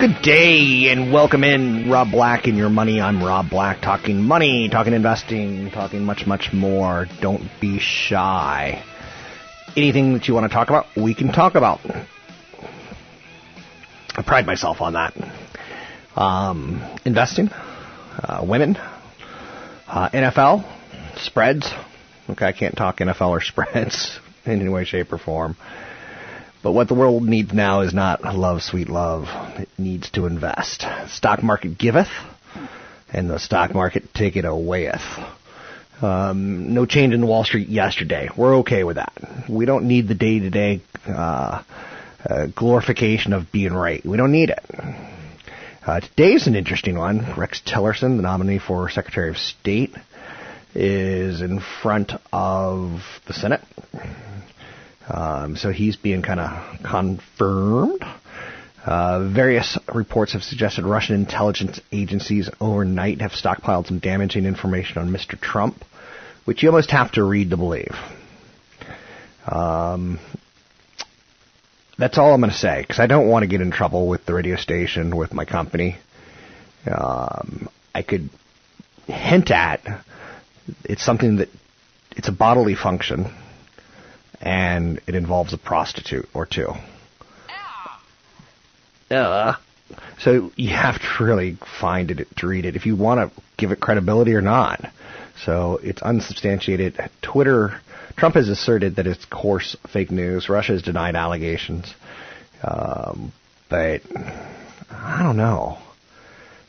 Good 0.00 0.22
day 0.22 0.88
and 0.88 1.12
welcome 1.12 1.44
in 1.44 1.90
Rob 1.90 2.10
Black 2.10 2.46
and 2.46 2.56
your 2.56 2.70
money. 2.70 3.02
I'm 3.02 3.22
Rob 3.22 3.50
Black 3.50 3.82
talking 3.82 4.22
money, 4.22 4.70
talking 4.70 4.94
investing, 4.94 5.70
talking 5.70 6.04
much, 6.04 6.26
much 6.26 6.54
more. 6.54 7.06
Don't 7.20 7.46
be 7.60 7.78
shy. 7.80 8.82
Anything 9.76 10.14
that 10.14 10.26
you 10.26 10.32
want 10.32 10.50
to 10.50 10.54
talk 10.54 10.70
about, 10.70 10.86
we 10.96 11.14
can 11.14 11.30
talk 11.32 11.54
about. 11.54 11.80
I 14.16 14.22
pride 14.22 14.46
myself 14.46 14.80
on 14.80 14.94
that. 14.94 15.14
Um, 16.16 16.82
investing, 17.04 17.50
uh, 17.50 18.42
women, 18.48 18.76
uh, 19.86 20.08
NFL, 20.14 20.64
spreads. 21.18 21.70
Okay, 22.30 22.46
I 22.46 22.52
can't 22.52 22.74
talk 22.74 23.00
NFL 23.00 23.28
or 23.28 23.40
spreads 23.42 24.18
in 24.46 24.62
any 24.62 24.70
way, 24.70 24.86
shape, 24.86 25.12
or 25.12 25.18
form. 25.18 25.58
But 26.62 26.72
what 26.72 26.88
the 26.88 26.94
world 26.94 27.22
needs 27.22 27.54
now 27.54 27.80
is 27.80 27.94
not 27.94 28.22
love, 28.22 28.62
sweet 28.62 28.90
love. 28.90 29.28
It 29.58 29.68
needs 29.78 30.10
to 30.10 30.26
invest. 30.26 30.84
Stock 31.08 31.42
market 31.42 31.78
giveth, 31.78 32.10
and 33.12 33.30
the 33.30 33.38
stock 33.38 33.74
market 33.74 34.12
taketh 34.12 34.44
awayeth. 34.44 35.00
Um, 36.02 36.74
no 36.74 36.86
change 36.86 37.14
in 37.14 37.26
Wall 37.26 37.44
Street 37.44 37.68
yesterday. 37.68 38.28
We're 38.36 38.58
okay 38.58 38.84
with 38.84 38.96
that. 38.96 39.12
We 39.48 39.64
don't 39.64 39.86
need 39.86 40.08
the 40.08 40.14
day-to-day 40.14 40.82
uh, 41.06 41.62
uh, 42.28 42.46
glorification 42.54 43.32
of 43.32 43.50
being 43.50 43.72
right. 43.72 44.04
We 44.04 44.16
don't 44.16 44.32
need 44.32 44.50
it. 44.50 44.64
Uh, 45.86 46.00
today's 46.00 46.46
an 46.46 46.56
interesting 46.56 46.98
one. 46.98 47.34
Rex 47.38 47.62
Tillerson, 47.66 48.16
the 48.16 48.22
nominee 48.22 48.58
for 48.58 48.90
Secretary 48.90 49.30
of 49.30 49.38
State, 49.38 49.94
is 50.74 51.40
in 51.40 51.60
front 51.82 52.12
of 52.32 53.00
the 53.26 53.32
Senate. 53.32 53.62
Um, 55.12 55.56
so 55.56 55.70
he's 55.70 55.96
being 55.96 56.22
kind 56.22 56.40
of 56.40 56.82
confirmed. 56.82 58.04
Uh, 58.84 59.28
various 59.28 59.76
reports 59.92 60.32
have 60.32 60.42
suggested 60.42 60.84
Russian 60.84 61.16
intelligence 61.16 61.80
agencies 61.92 62.48
overnight 62.60 63.20
have 63.20 63.32
stockpiled 63.32 63.86
some 63.86 63.98
damaging 63.98 64.46
information 64.46 64.98
on 64.98 65.10
Mr. 65.10 65.38
Trump, 65.38 65.84
which 66.44 66.62
you 66.62 66.70
almost 66.70 66.90
have 66.92 67.12
to 67.12 67.24
read 67.24 67.50
to 67.50 67.56
believe. 67.56 67.94
Um, 69.46 70.18
that's 71.98 72.16
all 72.16 72.32
I'm 72.32 72.40
going 72.40 72.50
to 72.52 72.56
say 72.56 72.80
because 72.80 73.00
I 73.00 73.06
don't 73.06 73.28
want 73.28 73.42
to 73.42 73.48
get 73.48 73.60
in 73.60 73.70
trouble 73.70 74.08
with 74.08 74.24
the 74.24 74.32
radio 74.32 74.56
station, 74.56 75.16
with 75.16 75.34
my 75.34 75.44
company. 75.44 75.98
Um, 76.90 77.68
I 77.94 78.02
could 78.02 78.30
hint 79.06 79.50
at 79.50 79.80
it's 80.84 81.04
something 81.04 81.36
that 81.36 81.48
it's 82.16 82.28
a 82.28 82.32
bodily 82.32 82.74
function 82.74 83.26
and 84.40 85.00
it 85.06 85.14
involves 85.14 85.52
a 85.52 85.58
prostitute 85.58 86.28
or 86.34 86.46
two. 86.46 86.72
Uh, 89.10 89.54
so 90.18 90.52
you 90.56 90.70
have 90.70 91.00
to 91.00 91.24
really 91.24 91.58
find 91.80 92.10
it 92.10 92.28
to 92.36 92.46
read 92.46 92.64
it 92.64 92.76
if 92.76 92.86
you 92.86 92.96
want 92.96 93.34
to 93.34 93.42
give 93.56 93.72
it 93.72 93.80
credibility 93.80 94.34
or 94.34 94.40
not. 94.40 94.80
So 95.44 95.80
it's 95.82 96.00
unsubstantiated. 96.00 97.10
Twitter, 97.22 97.80
Trump 98.16 98.36
has 98.36 98.48
asserted 98.48 98.96
that 98.96 99.06
it's 99.06 99.24
coarse 99.24 99.76
fake 99.92 100.10
news. 100.10 100.48
Russia 100.48 100.72
has 100.72 100.82
denied 100.82 101.16
allegations. 101.16 101.92
Um, 102.62 103.32
but 103.68 104.02
I 104.90 105.22
don't 105.22 105.36
know. 105.36 105.78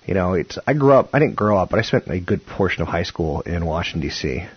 You 0.05 0.15
know, 0.15 0.33
it's 0.33 0.57
I 0.65 0.73
grew 0.73 0.93
up. 0.93 1.09
I 1.13 1.19
didn't 1.19 1.35
grow 1.35 1.57
up, 1.57 1.69
but 1.69 1.79
I 1.79 1.83
spent 1.83 2.07
a 2.07 2.19
good 2.19 2.45
portion 2.45 2.81
of 2.81 2.87
high 2.87 3.03
school 3.03 3.41
in 3.41 3.65
Washington 3.65 4.01
D.C 4.01 4.47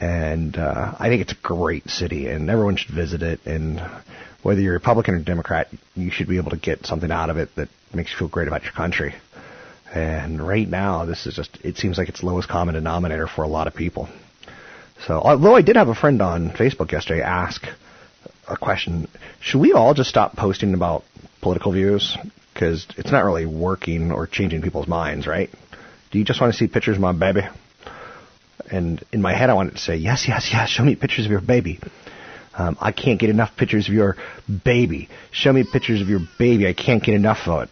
and 0.00 0.56
uh, 0.56 0.94
I 0.98 1.08
think 1.08 1.22
it's 1.22 1.32
a 1.32 1.42
great 1.42 1.88
city, 1.88 2.28
and 2.28 2.48
everyone 2.50 2.76
should 2.76 2.94
visit 2.94 3.22
it. 3.22 3.40
And 3.46 3.80
whether 4.42 4.60
you're 4.60 4.72
Republican 4.72 5.14
or 5.14 5.20
Democrat, 5.20 5.68
you 5.94 6.10
should 6.10 6.28
be 6.28 6.38
able 6.38 6.50
to 6.50 6.56
get 6.56 6.86
something 6.86 7.10
out 7.10 7.30
of 7.30 7.36
it 7.36 7.54
that 7.56 7.68
makes 7.94 8.12
you 8.12 8.18
feel 8.18 8.28
great 8.28 8.48
about 8.48 8.64
your 8.64 8.72
country. 8.72 9.14
And 9.94 10.46
right 10.46 10.68
now, 10.68 11.04
this 11.04 11.26
is 11.26 11.34
just, 11.34 11.58
it 11.62 11.76
seems 11.76 11.98
like 11.98 12.08
it's 12.08 12.22
lowest 12.22 12.48
common 12.48 12.74
denominator 12.74 13.26
for 13.26 13.42
a 13.42 13.48
lot 13.48 13.66
of 13.66 13.74
people. 13.74 14.08
So, 15.06 15.20
although 15.20 15.54
I 15.54 15.62
did 15.62 15.76
have 15.76 15.88
a 15.88 15.94
friend 15.94 16.22
on 16.22 16.50
Facebook 16.50 16.92
yesterday 16.92 17.22
ask 17.22 17.62
a 18.48 18.56
question, 18.56 19.08
should 19.40 19.60
we 19.60 19.72
all 19.72 19.94
just 19.94 20.08
stop 20.08 20.36
posting 20.36 20.74
about 20.74 21.04
political 21.40 21.72
views? 21.72 22.16
Because 22.54 22.86
it's 22.96 23.10
not 23.10 23.24
really 23.24 23.46
working 23.46 24.12
or 24.12 24.26
changing 24.26 24.62
people's 24.62 24.86
minds, 24.86 25.26
right? 25.26 25.50
Do 26.10 26.18
you 26.18 26.24
just 26.24 26.40
want 26.40 26.52
to 26.52 26.58
see 26.58 26.68
pictures 26.68 26.96
of 26.96 27.02
my 27.02 27.12
baby? 27.12 27.42
And 28.72 29.04
in 29.12 29.20
my 29.20 29.34
head, 29.36 29.50
I 29.50 29.54
wanted 29.54 29.72
to 29.72 29.78
say, 29.78 29.96
yes, 29.96 30.24
yes, 30.26 30.48
yes, 30.52 30.70
show 30.70 30.82
me 30.82 30.96
pictures 30.96 31.26
of 31.26 31.30
your 31.30 31.42
baby. 31.42 31.78
Um, 32.54 32.76
I 32.80 32.92
can't 32.92 33.20
get 33.20 33.30
enough 33.30 33.56
pictures 33.56 33.86
of 33.88 33.94
your 33.94 34.16
baby. 34.64 35.08
Show 35.30 35.52
me 35.52 35.64
pictures 35.70 36.00
of 36.00 36.08
your 36.08 36.20
baby. 36.38 36.66
I 36.66 36.72
can't 36.72 37.02
get 37.02 37.14
enough 37.14 37.46
of 37.46 37.64
it. 37.64 37.70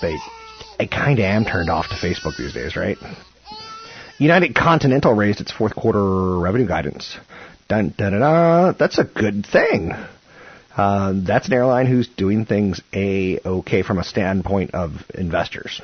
But 0.00 0.18
I 0.78 0.86
kind 0.86 1.18
of 1.18 1.24
am 1.24 1.44
turned 1.44 1.70
off 1.70 1.88
to 1.88 1.94
Facebook 1.94 2.36
these 2.36 2.54
days, 2.54 2.76
right? 2.76 2.98
United 4.18 4.54
Continental 4.54 5.12
raised 5.12 5.40
its 5.40 5.52
fourth 5.52 5.74
quarter 5.74 6.38
revenue 6.38 6.66
guidance. 6.66 7.18
Dun, 7.68 7.94
dun, 7.96 8.12
dun, 8.12 8.20
dun. 8.20 8.76
That's 8.78 8.98
a 8.98 9.04
good 9.04 9.44
thing. 9.44 9.92
Uh, 10.76 11.14
that's 11.26 11.48
an 11.48 11.54
airline 11.54 11.86
who's 11.86 12.06
doing 12.06 12.44
things 12.44 12.80
a 12.92 13.40
okay 13.44 13.82
from 13.82 13.98
a 13.98 14.04
standpoint 14.04 14.74
of 14.74 14.92
investors. 15.14 15.80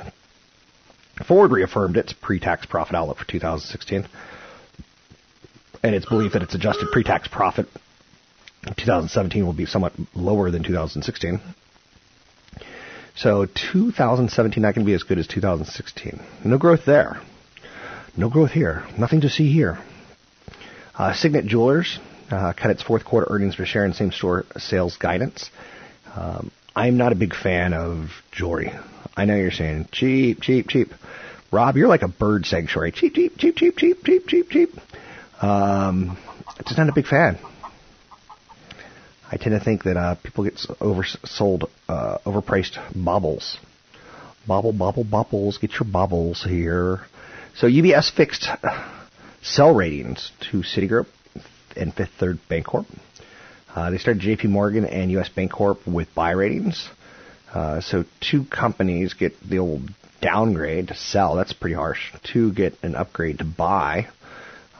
Ford 1.27 1.51
reaffirmed 1.51 1.97
its 1.97 2.13
pre-tax 2.13 2.65
profit 2.65 2.95
outlook 2.95 3.17
for 3.17 3.25
2016, 3.25 4.07
and 5.83 5.95
its 5.95 6.05
belief 6.05 6.33
that 6.33 6.41
its 6.41 6.55
adjusted 6.55 6.89
pre-tax 6.91 7.27
profit 7.27 7.67
in 8.65 8.73
2017 8.73 9.45
will 9.45 9.53
be 9.53 9.65
somewhat 9.65 9.93
lower 10.15 10.49
than 10.49 10.63
2016. 10.63 11.39
So 13.15 13.45
2017 13.45 14.61
not 14.61 14.73
going 14.73 14.85
to 14.85 14.89
be 14.89 14.95
as 14.95 15.03
good 15.03 15.19
as 15.19 15.27
2016. 15.27 16.19
No 16.43 16.57
growth 16.57 16.85
there. 16.85 17.21
No 18.17 18.29
growth 18.29 18.51
here. 18.51 18.85
Nothing 18.97 19.21
to 19.21 19.29
see 19.29 19.51
here. 19.51 19.77
Uh, 20.95 21.13
Signet 21.13 21.45
Jewelers 21.45 21.99
uh, 22.31 22.53
cut 22.53 22.71
its 22.71 22.81
fourth 22.81 23.05
quarter 23.05 23.27
earnings 23.29 23.55
per 23.55 23.65
share 23.65 23.85
and 23.85 23.95
same 23.95 24.11
store 24.11 24.45
sales 24.57 24.97
guidance. 24.97 25.51
Um, 26.15 26.51
I'm 26.75 26.97
not 26.97 27.11
a 27.11 27.15
big 27.15 27.35
fan 27.35 27.73
of 27.73 28.09
jewelry. 28.31 28.71
I 29.15 29.25
know 29.25 29.35
you're 29.35 29.51
saying 29.51 29.89
cheap, 29.91 30.41
cheap, 30.41 30.69
cheap. 30.69 30.91
Rob, 31.51 31.77
you're 31.77 31.87
like 31.87 32.01
a 32.01 32.07
bird 32.07 32.47
sanctuary. 32.47 32.91
Cheap, 32.91 33.13
cheap, 33.13 33.37
cheap, 33.37 33.55
cheap, 33.55 33.77
cheap, 33.77 34.03
cheap, 34.03 34.27
cheap, 34.27 34.49
cheap. 34.49 34.69
Um, 35.41 36.17
just 36.65 36.77
not 36.79 36.89
a 36.89 36.93
big 36.93 37.05
fan. 37.05 37.37
I 39.31 39.37
tend 39.37 39.57
to 39.57 39.63
think 39.63 39.83
that 39.83 39.97
uh, 39.97 40.15
people 40.15 40.43
get 40.45 40.55
oversold, 40.79 41.69
uh, 41.87 42.17
overpriced 42.25 42.77
bobbles. 42.95 43.57
Bobble, 44.47 44.73
bobble, 44.73 45.03
bobbles. 45.03 45.59
Get 45.59 45.73
your 45.73 45.89
bobbles 45.91 46.43
here. 46.43 47.01
So 47.55 47.67
UBS 47.67 48.11
fixed 48.11 48.47
sell 49.43 49.75
ratings 49.75 50.31
to 50.51 50.63
Citigroup 50.63 51.05
and 51.75 51.93
Fifth 51.93 52.11
Third 52.19 52.39
Bancorp. 52.49 52.87
Uh, 53.75 53.89
they 53.89 53.97
started 53.97 54.21
JP 54.21 54.49
Morgan 54.49 54.85
and 54.85 55.11
US 55.11 55.29
Bancorp 55.29 55.85
with 55.87 56.13
buy 56.13 56.31
ratings. 56.31 56.89
Uh, 57.53 57.81
so 57.81 58.03
two 58.19 58.45
companies 58.45 59.13
get 59.13 59.39
the 59.41 59.59
old 59.59 59.89
downgrade 60.21 60.87
to 60.87 60.95
sell. 60.95 61.35
That's 61.35 61.53
pretty 61.53 61.75
harsh. 61.75 62.13
Two 62.23 62.53
get 62.53 62.75
an 62.83 62.95
upgrade 62.95 63.39
to 63.39 63.45
buy. 63.45 64.07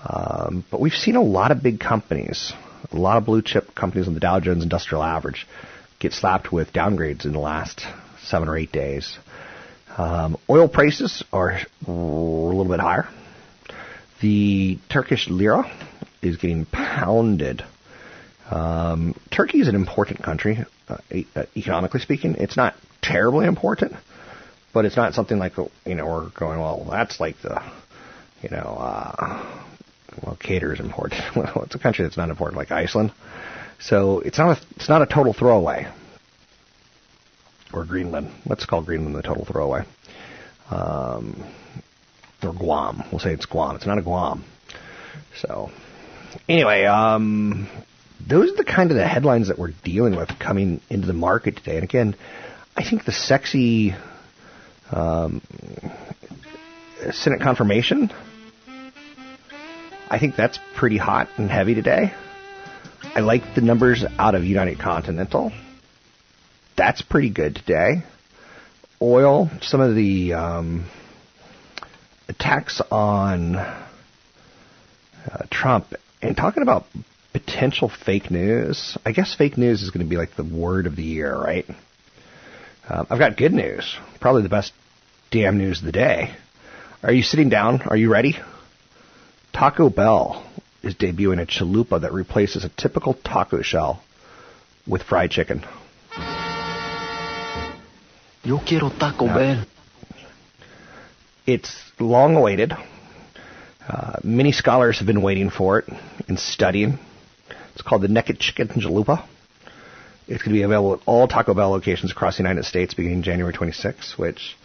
Um, 0.06 0.66
but 0.70 0.80
we've 0.80 0.94
seen 0.94 1.16
a 1.16 1.22
lot 1.22 1.52
of 1.52 1.64
big 1.64 1.80
companies, 1.80 2.54
a 2.92 2.98
lot 2.98 3.18
of 3.18 3.26
blue 3.26 3.42
chip 3.42 3.74
companies 3.74 4.08
on 4.08 4.14
the 4.14 4.20
Dow 4.20 4.40
Jones 4.40 4.64
Industrial 4.64 5.04
Average 5.04 5.48
get 6.00 6.12
slapped 6.12 6.52
with 6.52 6.74
downgrades 6.74 7.26
in 7.26 7.32
the 7.32 7.40
last 7.40 7.86
seven 8.24 8.50
or 8.50 8.58
eight 8.58 8.72
days. 8.72 9.18
Um, 9.98 10.38
oil 10.50 10.68
prices 10.68 11.24
are 11.32 11.60
a 11.88 11.92
little 11.92 12.66
bit 12.66 12.80
higher. 12.80 13.08
The 14.22 14.80
Turkish 14.90 15.30
lira 15.30 15.72
is 16.22 16.38
getting 16.38 16.66
pounded. 16.66 17.64
Um, 18.54 19.16
Turkey 19.32 19.62
is 19.62 19.68
an 19.68 19.74
important 19.74 20.22
country, 20.22 20.64
uh, 20.88 20.98
uh, 21.36 21.44
economically 21.58 22.00
speaking. 22.02 22.36
It's 22.36 22.56
not 22.56 22.76
terribly 23.02 23.48
important, 23.48 23.94
but 24.74 24.86
it's 24.86 24.96
not 24.96 25.16
something 25.16 25.40
like 25.40 25.54
you 25.86 25.96
know 25.96 26.06
we're 26.06 26.30
going 26.30 26.60
well. 26.60 26.86
That's 26.88 27.20
like 27.20 27.42
the 27.42 27.64
you 28.44 28.50
know 28.50 28.78
uh, 28.80 29.44
well 30.24 30.38
Qatar 30.40 30.72
is 30.72 30.80
important. 30.80 31.24
well, 31.36 31.64
it's 31.64 31.74
a 31.74 31.80
country 31.80 32.06
that's 32.06 32.18
not 32.18 32.30
important 32.30 32.58
like 32.58 32.72
Iceland, 32.72 33.12
so 33.80 34.20
it's 34.20 34.38
not 34.38 34.58
a, 34.58 34.62
it's 34.76 34.90
not 34.90 35.02
a 35.02 35.08
total 35.08 35.34
throwaway 35.34 35.92
or 37.74 37.86
Greenland. 37.86 38.30
Let's 38.46 38.68
call 38.68 38.84
Greenland 38.84 39.16
the 39.16 39.24
total 39.24 39.46
throwaway. 39.46 39.84
Um, 40.70 41.44
or 42.44 42.54
Guam. 42.54 43.04
We'll 43.12 43.20
say 43.20 43.34
it's 43.34 43.46
Guam. 43.46 43.76
It's 43.78 43.88
not 43.88 43.98
a 43.98 44.02
Guam. 44.02 44.44
So, 45.38 45.72
anyway, 46.48 46.86
um, 46.86 47.68
those 48.26 48.52
are 48.52 48.56
the 48.56 48.64
kind 48.64 48.92
of 48.92 48.98
the 48.98 49.08
headlines 49.08 49.50
that 49.50 49.58
we're 49.60 49.74
dealing 49.84 50.16
with 50.16 50.30
coming 50.40 50.82
into 50.90 51.08
the 51.08 51.14
market 51.14 51.58
today. 51.58 51.76
And 51.76 51.84
again, 51.84 52.16
I 52.76 52.84
think 52.88 53.06
the 53.06 53.12
sexy 53.12 53.96
um, 54.92 55.42
Senate 57.12 57.42
confirmation, 57.42 58.12
I 60.10 60.20
think 60.20 60.36
that's 60.36 60.60
pretty 60.76 60.98
hot 60.98 61.28
and 61.38 61.50
heavy 61.50 61.76
today. 61.76 62.14
I 63.16 63.20
like 63.20 63.56
the 63.56 63.62
numbers 63.62 64.04
out 64.18 64.36
of 64.36 64.44
United 64.44 64.80
Continental. 64.80 65.52
That's 66.76 67.02
pretty 67.02 67.30
good 67.30 67.56
today. 67.56 68.04
Oil, 69.02 69.50
some 69.62 69.82
of 69.82 69.96
the 69.96 70.34
um, 70.34 70.86
attacks 72.28 72.82
on 72.90 73.56
uh, 73.56 73.84
Trump, 75.52 75.94
and 76.22 76.36
talking 76.36 76.64
about 76.64 76.86
potential 77.34 77.90
fake 77.90 78.32
news. 78.32 78.98
I 79.06 79.12
guess 79.12 79.36
fake 79.36 79.58
news 79.58 79.82
is 79.82 79.90
going 79.90 80.06
to 80.06 80.10
be 80.10 80.18
like 80.18 80.36
the 80.36 80.44
word 80.44 80.86
of 80.86 80.96
the 80.96 81.04
year, 81.04 81.36
right? 81.36 81.66
Uh, 82.88 83.06
I've 83.10 83.20
got 83.20 83.38
good 83.38 83.54
news. 83.54 83.98
Probably 84.22 84.44
the 84.44 84.50
best 84.50 84.72
damn 85.32 85.58
news 85.58 85.80
of 85.80 85.86
the 85.86 85.92
day. 85.92 86.36
Are 87.02 87.12
you 87.12 87.24
sitting 87.24 87.50
down? 87.50 87.82
Are 87.82 87.98
you 87.98 88.10
ready? 88.12 88.38
Taco 89.52 89.90
Bell 89.90 90.46
is 90.84 90.96
debuting 90.96 91.42
a 91.42 91.46
chalupa 91.46 92.02
that 92.02 92.14
replaces 92.14 92.64
a 92.64 92.70
typical 92.70 93.14
taco 93.14 93.62
shell 93.62 94.02
with 94.88 95.04
fried 95.04 95.32
chicken. 95.32 95.64
Yo 98.44 98.60
quiero 98.60 98.90
Taco 98.90 99.28
Bell. 99.28 99.66
It's 101.46 101.92
long 102.00 102.36
awaited. 102.36 102.74
Uh, 103.88 104.20
many 104.24 104.52
scholars 104.52 105.00
have 105.00 105.08
been 105.08 105.22
waiting 105.22 105.50
for 105.50 105.80
it 105.80 105.86
and 106.28 106.40
studying. 106.40 107.00
It's 107.74 107.82
called 107.82 108.02
the 108.02 108.08
Naked 108.08 108.40
Chicken 108.40 108.68
Chalupa. 108.68 109.26
It's 110.28 110.42
going 110.42 110.54
to 110.54 110.60
be 110.60 110.62
available 110.62 110.94
at 110.94 111.00
all 111.06 111.28
Taco 111.28 111.54
Bell 111.54 111.72
locations 111.72 112.12
across 112.12 112.38
the 112.38 112.44
United 112.44 112.66
States 112.66 112.94
beginning 112.94 113.24
January 113.24 113.54
26, 113.54 114.18
which 114.18 114.56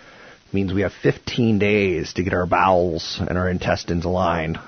means 0.52 0.72
we 0.72 0.82
have 0.82 0.92
15 1.02 1.58
days 1.58 2.12
to 2.14 2.22
get 2.22 2.32
our 2.32 2.46
bowels 2.46 3.18
and 3.20 3.36
our 3.36 3.50
intestines 3.50 4.04
aligned 4.04 4.58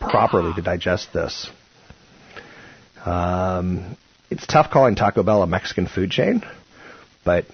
properly 0.00 0.52
to 0.54 0.62
digest 0.62 1.12
this. 1.12 1.48
Um, 3.04 3.96
it's 4.30 4.46
tough 4.46 4.70
calling 4.70 4.94
Taco 4.94 5.22
Bell 5.22 5.42
a 5.42 5.46
Mexican 5.46 5.86
food 5.86 6.10
chain, 6.10 6.42
but 7.24 7.46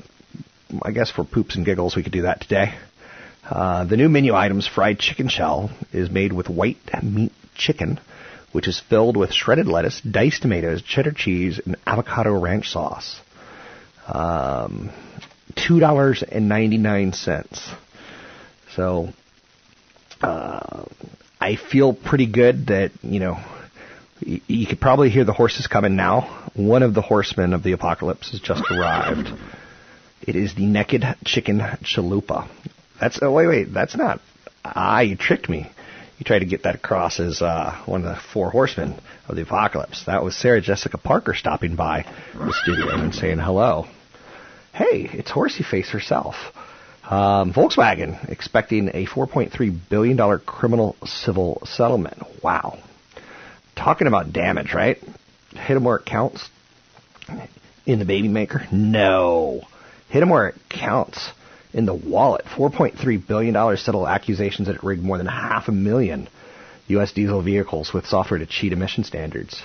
I 0.83 0.93
guess 0.93 1.11
for 1.11 1.25
poops 1.25 1.57
and 1.57 1.65
giggles, 1.65 1.97
we 1.97 2.03
could 2.03 2.13
do 2.13 2.23
that 2.23 2.41
today. 2.41 2.75
Uh, 3.49 3.85
the 3.85 3.97
new 3.97 4.09
menu 4.09 4.35
items 4.35 4.67
fried 4.67 4.99
chicken 4.99 5.29
shell 5.29 5.71
is 5.93 6.11
made 6.11 6.33
with 6.33 6.49
white 6.49 6.79
meat 7.03 7.33
chicken, 7.55 8.01
which 8.57 8.69
is 8.69 8.81
filled 8.81 9.19
with 9.19 9.35
shredded 9.35 9.69
lettuce, 9.69 10.01
diced 10.01 10.41
tomatoes, 10.41 10.81
cheddar 10.81 11.13
cheese, 11.13 11.61
and 11.67 11.77
avocado 11.87 12.33
ranch 12.33 12.71
sauce. 12.71 13.21
Um, 14.09 14.91
Two 15.55 15.79
dollars 15.79 16.23
and 16.23 16.49
ninety 16.49 16.79
nine 16.79 17.13
cents. 17.13 17.69
So 18.75 19.11
uh, 20.23 20.87
I 21.39 21.57
feel 21.57 21.93
pretty 21.93 22.25
good 22.25 22.69
that 22.69 22.93
you 23.03 23.21
know 23.21 23.35
y- 24.27 24.41
you 24.47 24.67
could 24.67 24.81
probably 24.81 25.11
hear 25.11 25.25
the 25.25 25.35
horses 25.35 25.67
coming 25.67 25.95
now. 25.95 26.49
One 26.55 26.83
of 26.83 26.95
the 26.95 27.03
horsemen 27.03 27.53
of 27.53 27.63
the 27.63 27.73
apocalypse 27.73 28.31
has 28.31 28.41
just 28.41 28.65
arrived. 28.71 29.29
It 30.23 30.35
is 30.35 30.55
the 30.55 30.65
naked 30.65 31.05
chicken 31.27 31.59
chalupa. 31.59 32.49
That's 32.99 33.19
oh 33.21 33.33
wait 33.33 33.49
wait 33.49 33.65
that's 33.75 33.97
not 33.97 34.21
ah 34.65 35.01
you 35.01 35.15
tricked 35.17 35.51
me. 35.51 35.71
You 36.19 36.25
tried 36.25 36.39
to 36.39 36.47
get 36.47 36.63
that 36.63 36.75
across 36.75 37.21
as 37.21 37.43
uh, 37.43 37.83
one 37.85 38.05
of 38.05 38.09
the 38.15 38.21
four 38.33 38.51
horsemen 38.51 38.99
of 39.29 39.37
the 39.37 39.43
apocalypse. 39.43 40.05
That 40.07 40.23
was 40.25 40.35
Sarah 40.35 40.63
Jessica 40.63 40.97
Parker 40.97 41.35
stopping 41.35 41.77
by 41.77 42.07
the 42.35 42.55
studio 42.55 42.89
and 42.95 43.15
saying 43.15 43.39
hello. 43.39 43.87
Hey, 44.73 45.09
it's 45.13 45.31
Horsey 45.31 45.63
Face 45.63 45.91
herself. 45.91 46.37
Um, 47.05 47.53
Volkswagen 47.53 48.31
expecting 48.31 48.89
a 48.89 49.07
4.3 49.07 49.79
billion 49.91 50.17
dollar 50.17 50.39
criminal 50.39 50.97
civil 51.05 51.63
settlement. 51.65 52.19
Wow, 52.43 52.79
talking 53.77 54.07
about 54.07 54.33
damage, 54.33 54.73
right? 54.75 54.99
Hit 55.55 55.77
'em 55.77 55.85
where 55.85 55.97
it 55.97 56.05
counts. 56.07 56.49
In 57.85 57.99
the 58.01 58.05
baby 58.05 58.29
maker? 58.29 58.67
No. 58.73 59.63
Hit 60.09 60.23
'em 60.23 60.31
where 60.31 60.49
it 60.49 60.57
counts. 60.69 61.31
In 61.73 61.87
the 61.87 61.95
wallet, 61.95 62.45
4.3 62.47 63.27
billion 63.27 63.55
dollars 63.55 63.83
settle 63.83 64.09
accusations 64.09 64.69
that 64.69 64.77
it 64.77 64.85
rigged 64.85 65.03
more 65.03 65.19
than 65.19 65.27
half 65.27 65.69
a 65.69 65.73
million 65.73 66.29
U.S. 66.89 67.13
diesel 67.13 67.43
vehicles 67.43 67.93
with 67.93 68.07
software 68.07 68.39
to 68.39 68.47
cheat 68.47 68.73
emission 68.73 69.05
standards. 69.05 69.61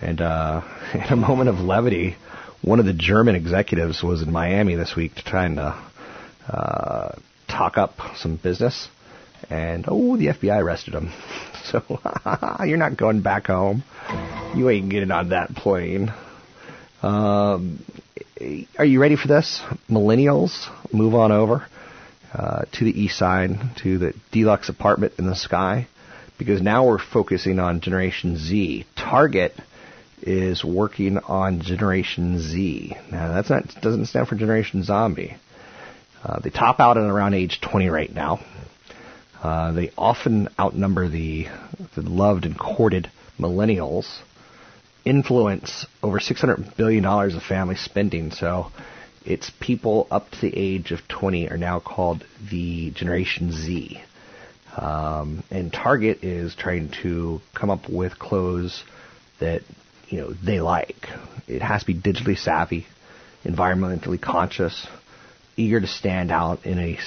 And 0.00 0.20
uh, 0.20 0.62
in 0.94 1.12
a 1.12 1.16
moment 1.16 1.48
of 1.48 1.60
levity, 1.60 2.16
one 2.62 2.80
of 2.80 2.86
the 2.86 2.92
German 2.92 3.36
executives 3.36 4.02
was 4.02 4.22
in 4.22 4.32
Miami 4.32 4.74
this 4.74 4.94
week 4.96 5.14
to 5.14 5.24
try 5.24 5.46
and 5.46 5.58
uh, 5.58 5.80
uh, 6.48 7.12
talk 7.48 7.78
up 7.78 7.94
some 8.16 8.36
business. 8.36 8.88
And 9.48 9.86
oh, 9.88 10.16
the 10.16 10.26
FBI 10.26 10.60
arrested 10.62 10.94
him. 10.94 11.12
So 11.62 11.84
you're 12.64 12.78
not 12.78 12.96
going 12.96 13.20
back 13.20 13.46
home. 13.46 13.84
You 14.56 14.70
ain't 14.70 14.88
getting 14.88 15.12
on 15.12 15.28
that 15.28 15.54
plane. 15.54 16.12
Um, 17.02 17.84
are 18.78 18.84
you 18.84 19.00
ready 19.00 19.16
for 19.16 19.28
this? 19.28 19.62
Millennials, 19.88 20.68
move 20.92 21.14
on 21.14 21.32
over 21.32 21.66
uh, 22.32 22.64
to 22.72 22.84
the 22.84 23.00
east 23.00 23.18
side, 23.18 23.50
to 23.82 23.98
the 23.98 24.14
deluxe 24.32 24.68
apartment 24.68 25.14
in 25.18 25.26
the 25.26 25.36
sky, 25.36 25.88
because 26.38 26.60
now 26.60 26.86
we're 26.86 26.98
focusing 26.98 27.58
on 27.58 27.80
Generation 27.80 28.36
Z. 28.36 28.86
Target 28.96 29.54
is 30.22 30.62
working 30.62 31.18
on 31.18 31.62
Generation 31.62 32.38
Z. 32.40 32.96
Now 33.10 33.32
that's 33.32 33.50
not 33.50 33.64
doesn't 33.80 34.06
stand 34.06 34.28
for 34.28 34.34
Generation 34.34 34.82
Zombie. 34.82 35.36
Uh, 36.22 36.38
they 36.40 36.50
top 36.50 36.80
out 36.80 36.98
at 36.98 37.04
around 37.04 37.32
age 37.34 37.60
20 37.62 37.88
right 37.88 38.12
now. 38.12 38.40
Uh, 39.42 39.72
they 39.72 39.90
often 39.96 40.48
outnumber 40.58 41.08
the, 41.08 41.46
the 41.94 42.02
loved 42.02 42.44
and 42.44 42.58
courted 42.58 43.10
millennials. 43.38 44.18
Influence 45.04 45.86
over 46.02 46.18
$600 46.18 46.76
billion 46.76 47.04
of 47.04 47.42
family 47.42 47.76
spending. 47.76 48.30
So 48.30 48.70
it's 49.24 49.50
people 49.60 50.06
up 50.10 50.30
to 50.30 50.40
the 50.40 50.56
age 50.56 50.92
of 50.92 51.06
20 51.08 51.50
are 51.50 51.58
now 51.58 51.80
called 51.80 52.24
the 52.50 52.90
Generation 52.90 53.52
Z. 53.52 54.00
Um, 54.76 55.42
and 55.50 55.72
Target 55.72 56.22
is 56.22 56.54
trying 56.54 56.90
to 57.02 57.40
come 57.54 57.70
up 57.70 57.88
with 57.88 58.18
clothes 58.18 58.84
that 59.40 59.62
you 60.08 60.20
know 60.20 60.32
they 60.32 60.60
like. 60.60 61.08
It 61.48 61.60
has 61.62 61.82
to 61.82 61.86
be 61.86 61.94
digitally 61.94 62.38
savvy, 62.38 62.86
environmentally 63.44 64.20
conscious, 64.20 64.86
eager 65.56 65.80
to 65.80 65.86
stand 65.86 66.30
out 66.30 66.66
in 66.66 66.78
a 66.78 66.98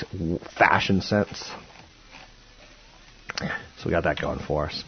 fashion 0.57 1.01
sense. 1.01 1.50
So 3.39 3.85
we 3.85 3.91
got 3.91 4.03
that 4.03 4.19
going 4.19 4.39
for 4.39 4.65
us. 4.65 4.83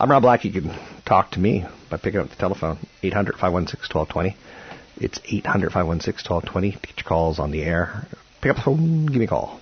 I'm 0.00 0.12
Rob 0.12 0.22
Black. 0.22 0.44
You 0.44 0.52
can 0.52 0.72
talk 1.04 1.32
to 1.32 1.40
me 1.40 1.64
by 1.90 1.96
picking 1.96 2.20
up 2.20 2.30
the 2.30 2.36
telephone, 2.36 2.78
800 3.02 3.32
516 3.34 3.98
1220. 3.98 4.36
It's 5.04 5.18
800 5.24 5.72
516 5.72 6.32
1220. 6.32 6.70
Get 6.70 6.98
your 6.98 7.04
calls 7.04 7.40
on 7.40 7.50
the 7.50 7.64
air. 7.64 8.06
Pick 8.40 8.50
up 8.50 8.56
the 8.58 8.62
phone, 8.62 9.06
give 9.06 9.16
me 9.16 9.24
a 9.24 9.28
call. 9.28 9.60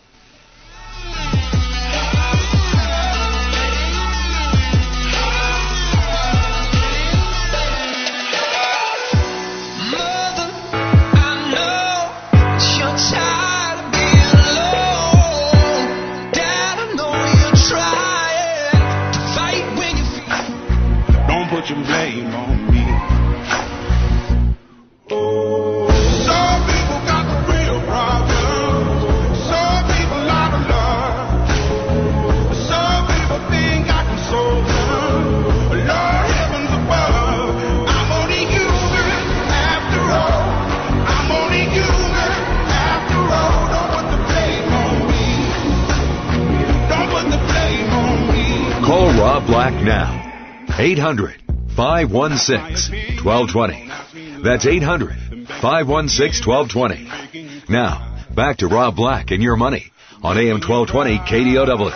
800 50.86 51.42
516 51.74 53.24
1220. 53.24 54.42
That's 54.44 54.64
800 54.64 55.48
516 55.60 56.48
1220. 56.48 57.64
Now, 57.68 58.24
back 58.32 58.58
to 58.58 58.68
Rob 58.68 58.94
Black 58.94 59.32
and 59.32 59.42
your 59.42 59.56
money 59.56 59.90
on 60.22 60.38
AM 60.38 60.60
1220 60.60 61.18
KDOW. 61.18 61.90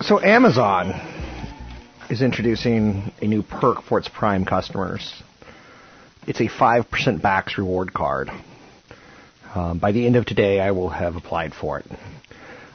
So 0.00 0.22
Amazon 0.22 0.94
is 2.08 2.22
introducing 2.22 3.12
a 3.20 3.26
new 3.26 3.42
perk 3.42 3.82
for 3.82 3.98
its 3.98 4.08
Prime 4.08 4.46
customers. 4.46 5.12
It's 6.26 6.40
a 6.40 6.48
5% 6.48 7.20
backs 7.20 7.58
reward 7.58 7.92
card. 7.92 8.30
Um, 9.56 9.78
by 9.78 9.92
the 9.92 10.04
end 10.04 10.16
of 10.16 10.26
today, 10.26 10.60
I 10.60 10.72
will 10.72 10.90
have 10.90 11.16
applied 11.16 11.54
for 11.54 11.78
it. 11.78 11.86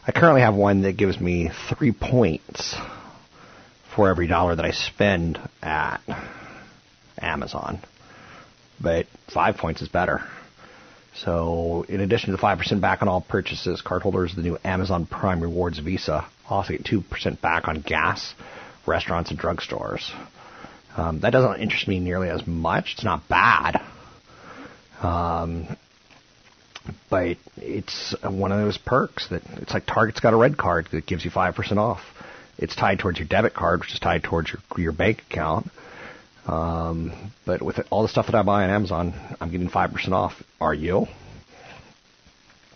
I 0.08 0.12
currently 0.12 0.42
have 0.42 0.56
one 0.56 0.82
that 0.82 0.98
gives 0.98 1.20
me 1.20 1.52
three 1.70 1.92
points 1.92 2.76
for 3.96 4.10
every 4.10 4.26
dollar 4.26 4.56
that 4.56 4.66
I 4.66 4.72
spend 4.72 5.38
at 5.62 6.00
Amazon. 7.20 7.82
But 8.82 9.06
five 9.32 9.58
points 9.58 9.84
is 9.84 9.90
better. 9.90 10.22
So, 11.14 11.86
in 11.88 12.00
addition 12.00 12.32
to 12.32 12.38
the 12.38 12.42
5% 12.42 12.82
back 12.82 13.04
on 13.04 13.08
all 13.08 13.22
purchases, 13.22 13.84
cardholders 13.86 14.32
of 14.32 14.38
the 14.38 14.42
new 14.42 14.58
Amazon 14.64 15.06
Prime 15.06 15.40
Rewards 15.40 15.78
Visa 15.78 16.26
also 16.50 16.74
get 16.74 16.84
2% 16.84 17.42
back 17.42 17.68
on 17.68 17.82
gas, 17.82 18.34
restaurants, 18.88 19.30
and 19.30 19.40
drugstores. 19.40 20.10
Um, 20.98 21.20
that 21.20 21.30
doesn't 21.30 21.62
interest 21.62 21.88
me 21.88 22.00
nearly 22.00 22.30
as 22.30 22.48
much. 22.48 22.94
It's 22.96 23.04
not 23.04 23.28
bad. 23.30 23.80
Um, 25.04 25.78
but 27.10 27.38
it's 27.58 28.16
one 28.24 28.52
of 28.52 28.60
those 28.60 28.78
perks 28.78 29.28
that 29.30 29.44
it's 29.58 29.74
like 29.74 29.86
Target's 29.86 30.20
got 30.20 30.34
a 30.34 30.38
red 30.38 30.58
card 30.58 30.88
that 30.92 31.06
gives 31.06 31.24
you 31.26 31.32
5% 31.32 31.78
off. 31.78 32.02
It's 32.58 32.76
tied 32.76 33.00
towards 33.00 33.20
your 33.20 33.28
debit 33.28 33.54
card, 33.54 33.82
which 33.82 33.94
is 33.94 34.00
tied 34.00 34.24
towards 34.24 34.52
your, 34.52 34.62
your 34.78 34.92
bank 34.92 35.24
account. 35.30 35.70
Um, 36.48 37.32
but 37.46 37.62
with 37.62 37.80
all 37.92 38.02
the 38.02 38.08
stuff 38.08 38.28
that 38.28 38.36
I 38.36 38.44
buy 38.44 38.64
on 38.64 38.70
Amazon, 38.70 39.14
I'm 39.40 39.52
getting 39.52 39.70
5% 39.70 40.12
off. 40.12 40.34
Are 40.60 40.74
you? 40.74 41.08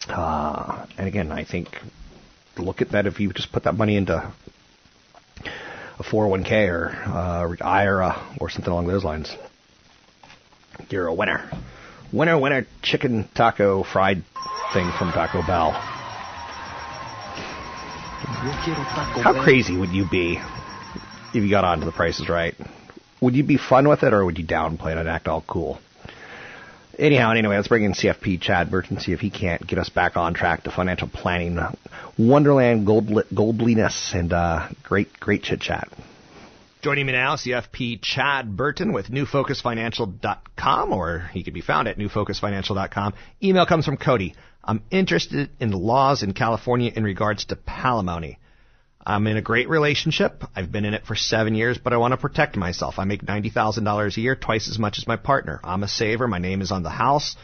Uh, 0.08 0.86
and 0.98 1.08
again, 1.08 1.32
I 1.32 1.46
think 1.46 1.70
look 2.58 2.82
at 2.82 2.92
that 2.92 3.06
if 3.06 3.20
you 3.20 3.34
just 3.34 3.52
put 3.52 3.64
that 3.64 3.74
money 3.74 3.98
into 3.98 4.32
a 6.00 6.04
401k 6.04 6.70
or 6.70 6.90
uh, 6.90 7.64
IRA 7.64 8.38
or 8.40 8.50
something 8.50 8.72
along 8.72 8.88
those 8.88 9.04
lines, 9.04 9.36
you're 10.90 11.08
a 11.08 11.14
winner. 11.14 11.50
Winner, 12.16 12.40
winner, 12.40 12.66
chicken 12.82 13.28
taco 13.36 13.84
fried 13.84 14.24
thing 14.72 14.90
from 14.98 15.12
Taco 15.12 15.46
Bell. 15.46 15.72
How 19.22 19.44
crazy 19.44 19.76
would 19.76 19.90
you 19.90 20.08
be 20.10 20.40
if 21.34 21.44
you 21.44 21.50
got 21.50 21.66
onto 21.66 21.84
the 21.84 21.92
prices 21.92 22.30
right? 22.30 22.56
Would 23.20 23.36
you 23.36 23.44
be 23.44 23.58
fun 23.58 23.90
with 23.90 24.04
it 24.04 24.14
or 24.14 24.24
would 24.24 24.40
you 24.40 24.46
downplay 24.46 24.94
it 24.94 24.98
and 24.98 25.10
act 25.10 25.28
all 25.28 25.44
cool? 25.46 25.82
Anyhow, 26.98 27.32
anyway, 27.32 27.58
let's 27.58 27.68
bring 27.68 27.84
in 27.84 27.92
CFP 27.92 28.40
Chad 28.40 28.72
Burton, 28.72 28.98
see 28.98 29.12
if 29.12 29.20
he 29.20 29.30
can't 29.30 29.68
get 29.68 29.78
us 29.78 29.90
back 29.90 30.16
on 30.16 30.34
track 30.34 30.64
to 30.64 30.72
financial 30.72 31.10
planning, 31.10 31.60
wonderland, 32.18 32.86
gold, 32.86 33.10
goldliness, 33.34 34.14
and 34.14 34.32
uh, 34.32 34.70
great, 34.84 35.20
great 35.20 35.44
chit 35.44 35.60
chat. 35.60 35.90
Joining 36.86 37.08
me 37.08 37.14
now, 37.14 37.36
CFP 37.36 38.00
Chad 38.04 38.56
Burton 38.56 38.94
with 38.94 39.08
NewFocusFinancial.com, 39.08 40.94
or 40.94 41.28
he 41.34 41.42
could 41.42 41.56
be 41.56 41.62
found 41.62 41.88
at 41.88 41.98
NewFocusFinancial.com. 41.98 43.16
Email 43.42 43.66
comes 43.66 43.86
from 43.86 43.98
Cody. 43.98 44.36
I'm 44.64 44.84
interested 44.92 45.50
in 45.60 45.72
laws 45.72 46.22
in 46.22 46.36
California 46.36 46.92
in 46.96 47.04
regards 47.04 47.46
to 47.46 47.56
palimony. 47.56 48.38
I'm 49.04 49.26
in 49.26 49.36
a 49.36 49.42
great 49.42 49.68
relationship. 49.68 50.44
I've 50.56 50.72
been 50.72 50.86
in 50.86 50.94
it 50.94 51.08
for 51.08 51.16
seven 51.16 51.56
years, 51.56 51.80
but 51.80 51.92
I 51.92 51.98
want 51.98 52.12
to 52.12 52.18
protect 52.18 52.56
myself. 52.56 53.00
I 53.00 53.06
make 53.06 53.26
$90,000 53.26 54.18
a 54.18 54.22
year, 54.22 54.36
twice 54.36 54.70
as 54.70 54.78
much 54.78 55.00
as 55.00 55.08
my 55.08 55.16
partner. 55.16 55.60
I'm 55.64 55.82
a 55.82 55.88
saver. 55.88 56.28
My 56.28 56.38
name 56.38 56.62
is 56.62 56.72
on 56.72 56.84
the 56.84 56.92
house. 56.92 57.36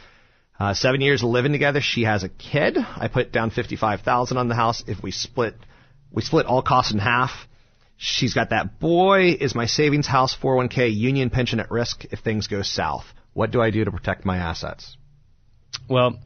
Uh, 0.60 0.76
seven 0.76 1.02
years 1.02 1.24
living 1.24 1.52
together. 1.52 1.82
She 1.82 2.04
has 2.04 2.24
a 2.24 2.30
kid. 2.30 2.78
I 2.78 3.08
put 3.08 3.32
down 3.32 3.50
55000 3.50 4.38
on 4.38 4.50
the 4.50 4.54
house. 4.54 4.84
If 4.86 5.02
we 5.02 5.10
split, 5.10 5.56
we 6.12 6.22
split 6.22 6.46
all 6.46 6.62
costs 6.62 6.94
in 6.94 7.00
half. 7.00 7.32
She's 8.04 8.34
got 8.34 8.50
that 8.50 8.80
boy. 8.80 9.38
Is 9.40 9.54
my 9.54 9.68
savings 9.68 10.08
house 10.08 10.36
401k 10.36 10.92
union 10.92 11.30
pension 11.30 11.60
at 11.60 11.70
risk 11.70 12.04
if 12.06 12.22
things 12.22 12.48
go 12.48 12.64
south? 12.64 13.06
What 13.34 13.52
do 13.52 13.62
I 13.62 13.70
do 13.70 13.86
to 13.86 13.92
protect 13.92 14.26
my 14.26 14.38
assets? 14.38 14.98
Well, 15.88 16.20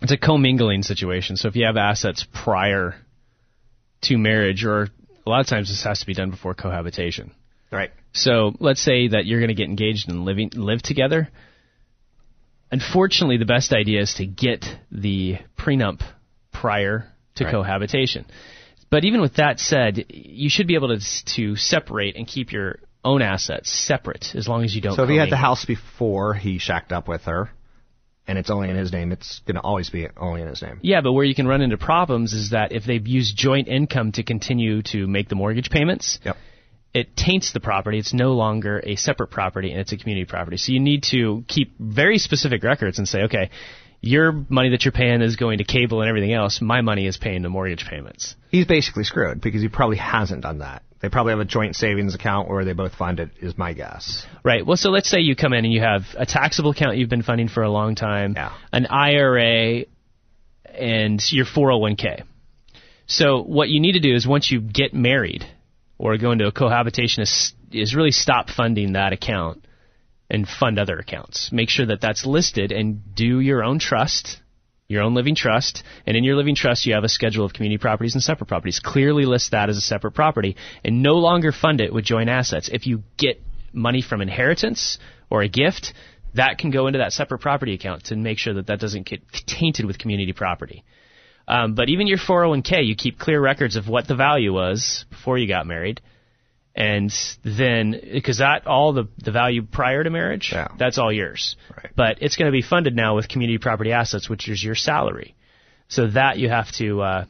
it's 0.00 0.12
a 0.12 0.16
commingling 0.16 0.84
situation. 0.84 1.36
So 1.36 1.48
if 1.48 1.56
you 1.56 1.66
have 1.66 1.76
assets 1.76 2.24
prior 2.32 2.94
to 4.02 4.16
marriage, 4.16 4.64
or 4.64 4.90
a 5.26 5.28
lot 5.28 5.40
of 5.40 5.48
times 5.48 5.70
this 5.70 5.82
has 5.82 5.98
to 5.98 6.06
be 6.06 6.14
done 6.14 6.30
before 6.30 6.54
cohabitation. 6.54 7.32
Right. 7.72 7.90
So 8.12 8.54
let's 8.60 8.80
say 8.80 9.08
that 9.08 9.26
you're 9.26 9.40
going 9.40 9.48
to 9.48 9.54
get 9.54 9.68
engaged 9.68 10.08
and 10.08 10.24
living 10.24 10.52
live 10.54 10.82
together. 10.82 11.30
Unfortunately, 12.70 13.38
the 13.38 13.44
best 13.44 13.72
idea 13.72 14.02
is 14.02 14.14
to 14.14 14.26
get 14.26 14.64
the 14.92 15.38
prenup 15.58 16.00
prior 16.52 17.08
to 17.34 17.44
Right. 17.44 17.50
cohabitation. 17.50 18.24
But 18.92 19.06
even 19.06 19.22
with 19.22 19.36
that 19.36 19.58
said, 19.58 20.04
you 20.10 20.50
should 20.50 20.66
be 20.66 20.74
able 20.74 20.88
to 20.88 21.00
to 21.36 21.56
separate 21.56 22.14
and 22.14 22.26
keep 22.28 22.52
your 22.52 22.78
own 23.02 23.22
assets 23.22 23.72
separate 23.72 24.34
as 24.34 24.46
long 24.46 24.64
as 24.64 24.74
you 24.74 24.82
don't. 24.82 24.94
So 24.94 25.04
if 25.04 25.08
he 25.08 25.16
had 25.16 25.30
the 25.30 25.36
house 25.36 25.64
before 25.64 26.34
he 26.34 26.58
shacked 26.58 26.92
up 26.92 27.08
with 27.08 27.22
her, 27.22 27.50
and 28.28 28.38
it's 28.38 28.50
only 28.50 28.68
in 28.68 28.76
his 28.76 28.92
name, 28.92 29.10
it's 29.10 29.40
going 29.46 29.54
to 29.54 29.62
always 29.62 29.88
be 29.88 30.08
only 30.18 30.42
in 30.42 30.48
his 30.48 30.60
name. 30.60 30.78
Yeah, 30.82 31.00
but 31.00 31.14
where 31.14 31.24
you 31.24 31.34
can 31.34 31.48
run 31.48 31.62
into 31.62 31.78
problems 31.78 32.34
is 32.34 32.50
that 32.50 32.72
if 32.72 32.84
they've 32.84 33.06
used 33.06 33.34
joint 33.34 33.66
income 33.66 34.12
to 34.12 34.22
continue 34.22 34.82
to 34.92 35.06
make 35.06 35.30
the 35.30 35.36
mortgage 35.36 35.70
payments, 35.70 36.18
Yep. 36.22 36.36
it 36.92 37.16
taints 37.16 37.54
the 37.54 37.60
property. 37.60 37.98
It's 37.98 38.12
no 38.12 38.32
longer 38.32 38.82
a 38.84 38.96
separate 38.96 39.28
property 39.30 39.70
and 39.72 39.80
it's 39.80 39.92
a 39.92 39.96
community 39.96 40.26
property. 40.26 40.58
So 40.58 40.70
you 40.70 40.80
need 40.80 41.04
to 41.12 41.44
keep 41.48 41.72
very 41.80 42.18
specific 42.18 42.62
records 42.62 42.98
and 42.98 43.08
say, 43.08 43.22
okay, 43.22 43.48
your 44.02 44.32
money 44.48 44.70
that 44.70 44.84
you're 44.84 44.92
paying 44.92 45.22
is 45.22 45.36
going 45.36 45.58
to 45.58 45.64
cable 45.64 46.00
and 46.00 46.08
everything 46.08 46.32
else. 46.32 46.60
My 46.60 46.80
money 46.80 47.06
is 47.06 47.16
paying 47.16 47.42
the 47.42 47.48
mortgage 47.48 47.86
payments. 47.86 48.34
He's 48.50 48.66
basically 48.66 49.04
screwed 49.04 49.40
because 49.40 49.62
he 49.62 49.68
probably 49.68 49.96
hasn't 49.96 50.42
done 50.42 50.58
that. 50.58 50.82
They 51.00 51.08
probably 51.08 51.32
have 51.32 51.40
a 51.40 51.44
joint 51.44 51.76
savings 51.76 52.14
account 52.14 52.48
where 52.48 52.64
they 52.64 52.72
both 52.74 52.94
fund 52.94 53.20
it, 53.20 53.30
is 53.40 53.56
my 53.56 53.72
guess. 53.72 54.26
Right. 54.44 54.66
Well, 54.66 54.76
so 54.76 54.90
let's 54.90 55.08
say 55.08 55.20
you 55.20 55.34
come 55.36 55.52
in 55.52 55.64
and 55.64 55.72
you 55.72 55.80
have 55.80 56.02
a 56.16 56.26
taxable 56.26 56.72
account 56.72 56.96
you've 56.96 57.08
been 57.08 57.22
funding 57.22 57.48
for 57.48 57.62
a 57.62 57.70
long 57.70 57.94
time, 57.94 58.34
Yeah. 58.36 58.52
an 58.72 58.86
IRA, 58.86 59.84
and 60.74 61.22
your 61.32 61.46
401k. 61.46 62.22
So 63.06 63.42
what 63.42 63.68
you 63.68 63.80
need 63.80 63.92
to 63.92 64.00
do 64.00 64.14
is 64.14 64.26
once 64.26 64.50
you 64.50 64.60
get 64.60 64.94
married 64.94 65.44
or 65.98 66.16
go 66.18 66.32
into 66.32 66.46
a 66.46 66.52
cohabitation 66.52 67.22
is, 67.22 67.52
is 67.70 67.94
really 67.94 68.10
stop 68.12 68.48
funding 68.48 68.94
that 68.94 69.12
account 69.12 69.64
and 70.32 70.48
fund 70.48 70.78
other 70.78 70.98
accounts. 70.98 71.50
Make 71.52 71.68
sure 71.68 71.86
that 71.86 72.00
that's 72.00 72.24
listed 72.24 72.72
and 72.72 73.14
do 73.14 73.38
your 73.38 73.62
own 73.62 73.78
trust, 73.78 74.40
your 74.88 75.02
own 75.02 75.14
living 75.14 75.34
trust, 75.36 75.84
and 76.06 76.16
in 76.16 76.24
your 76.24 76.36
living 76.36 76.56
trust 76.56 76.86
you 76.86 76.94
have 76.94 77.04
a 77.04 77.08
schedule 77.08 77.44
of 77.44 77.52
community 77.52 77.78
properties 77.78 78.14
and 78.14 78.22
separate 78.22 78.46
properties. 78.46 78.80
Clearly 78.80 79.26
list 79.26 79.50
that 79.50 79.68
as 79.68 79.76
a 79.76 79.82
separate 79.82 80.12
property 80.12 80.56
and 80.82 81.02
no 81.02 81.16
longer 81.16 81.52
fund 81.52 81.82
it 81.82 81.92
with 81.92 82.06
joint 82.06 82.30
assets. 82.30 82.70
If 82.72 82.86
you 82.86 83.02
get 83.18 83.42
money 83.74 84.00
from 84.00 84.22
inheritance 84.22 84.98
or 85.28 85.42
a 85.42 85.48
gift, 85.48 85.92
that 86.34 86.56
can 86.56 86.70
go 86.70 86.86
into 86.86 86.98
that 87.00 87.12
separate 87.12 87.40
property 87.40 87.74
account 87.74 88.04
to 88.04 88.16
make 88.16 88.38
sure 88.38 88.54
that 88.54 88.68
that 88.68 88.80
doesn't 88.80 89.06
get 89.06 89.20
tainted 89.46 89.84
with 89.84 89.98
community 89.98 90.32
property. 90.32 90.82
Um, 91.46 91.74
but 91.74 91.90
even 91.90 92.06
your 92.06 92.18
401k, 92.18 92.86
you 92.86 92.96
keep 92.96 93.18
clear 93.18 93.38
records 93.38 93.76
of 93.76 93.86
what 93.86 94.08
the 94.08 94.14
value 94.14 94.54
was 94.54 95.04
before 95.10 95.36
you 95.36 95.46
got 95.46 95.66
married, 95.66 96.00
and 96.74 97.12
then 97.44 98.00
because 98.12 98.38
that 98.38 98.66
all 98.66 98.92
the 98.92 99.08
the 99.18 99.30
value 99.30 99.62
prior 99.62 100.02
to 100.02 100.10
marriage, 100.10 100.50
Yeah. 100.52 100.68
that's 100.78 100.98
all 100.98 101.12
yours. 101.12 101.56
Right. 101.76 101.92
But 101.94 102.18
it's 102.22 102.36
going 102.36 102.46
to 102.46 102.52
be 102.52 102.62
funded 102.62 102.96
now 102.96 103.14
with 103.16 103.28
community 103.28 103.58
property 103.58 103.92
assets, 103.92 104.28
which 104.28 104.48
is 104.48 104.62
your 104.62 104.74
salary. 104.74 105.34
So 105.88 106.08
that 106.08 106.38
you 106.38 106.48
have 106.48 106.72
to. 106.72 107.02
Uh, 107.02 107.24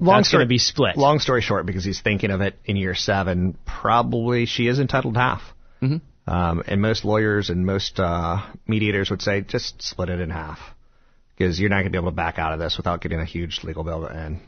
that's 0.00 0.30
going 0.30 0.44
to 0.44 0.48
be 0.48 0.58
split. 0.58 0.96
Long 0.96 1.18
story 1.18 1.40
short, 1.40 1.66
because 1.66 1.84
he's 1.84 2.00
thinking 2.00 2.30
of 2.30 2.40
it 2.40 2.54
in 2.64 2.76
year 2.76 2.94
seven, 2.94 3.56
probably 3.64 4.46
she 4.46 4.66
is 4.66 4.78
entitled 4.78 5.14
to 5.14 5.20
half. 5.20 5.42
Mm-hmm. 5.82 6.32
Um, 6.32 6.62
and 6.66 6.80
most 6.80 7.04
lawyers 7.04 7.50
and 7.50 7.64
most 7.64 7.98
uh, 7.98 8.46
mediators 8.66 9.10
would 9.10 9.22
say 9.22 9.40
just 9.40 9.82
split 9.82 10.10
it 10.10 10.20
in 10.20 10.30
half. 10.30 10.58
Because 11.36 11.58
you're 11.58 11.70
not 11.70 11.76
going 11.76 11.86
to 11.86 11.90
be 11.90 11.98
able 11.98 12.10
to 12.10 12.16
back 12.16 12.38
out 12.38 12.52
of 12.52 12.58
this 12.58 12.76
without 12.76 13.00
getting 13.00 13.18
a 13.18 13.24
huge 13.24 13.60
legal 13.64 13.82
bill 13.82 14.06
to 14.06 14.14
end. 14.14 14.40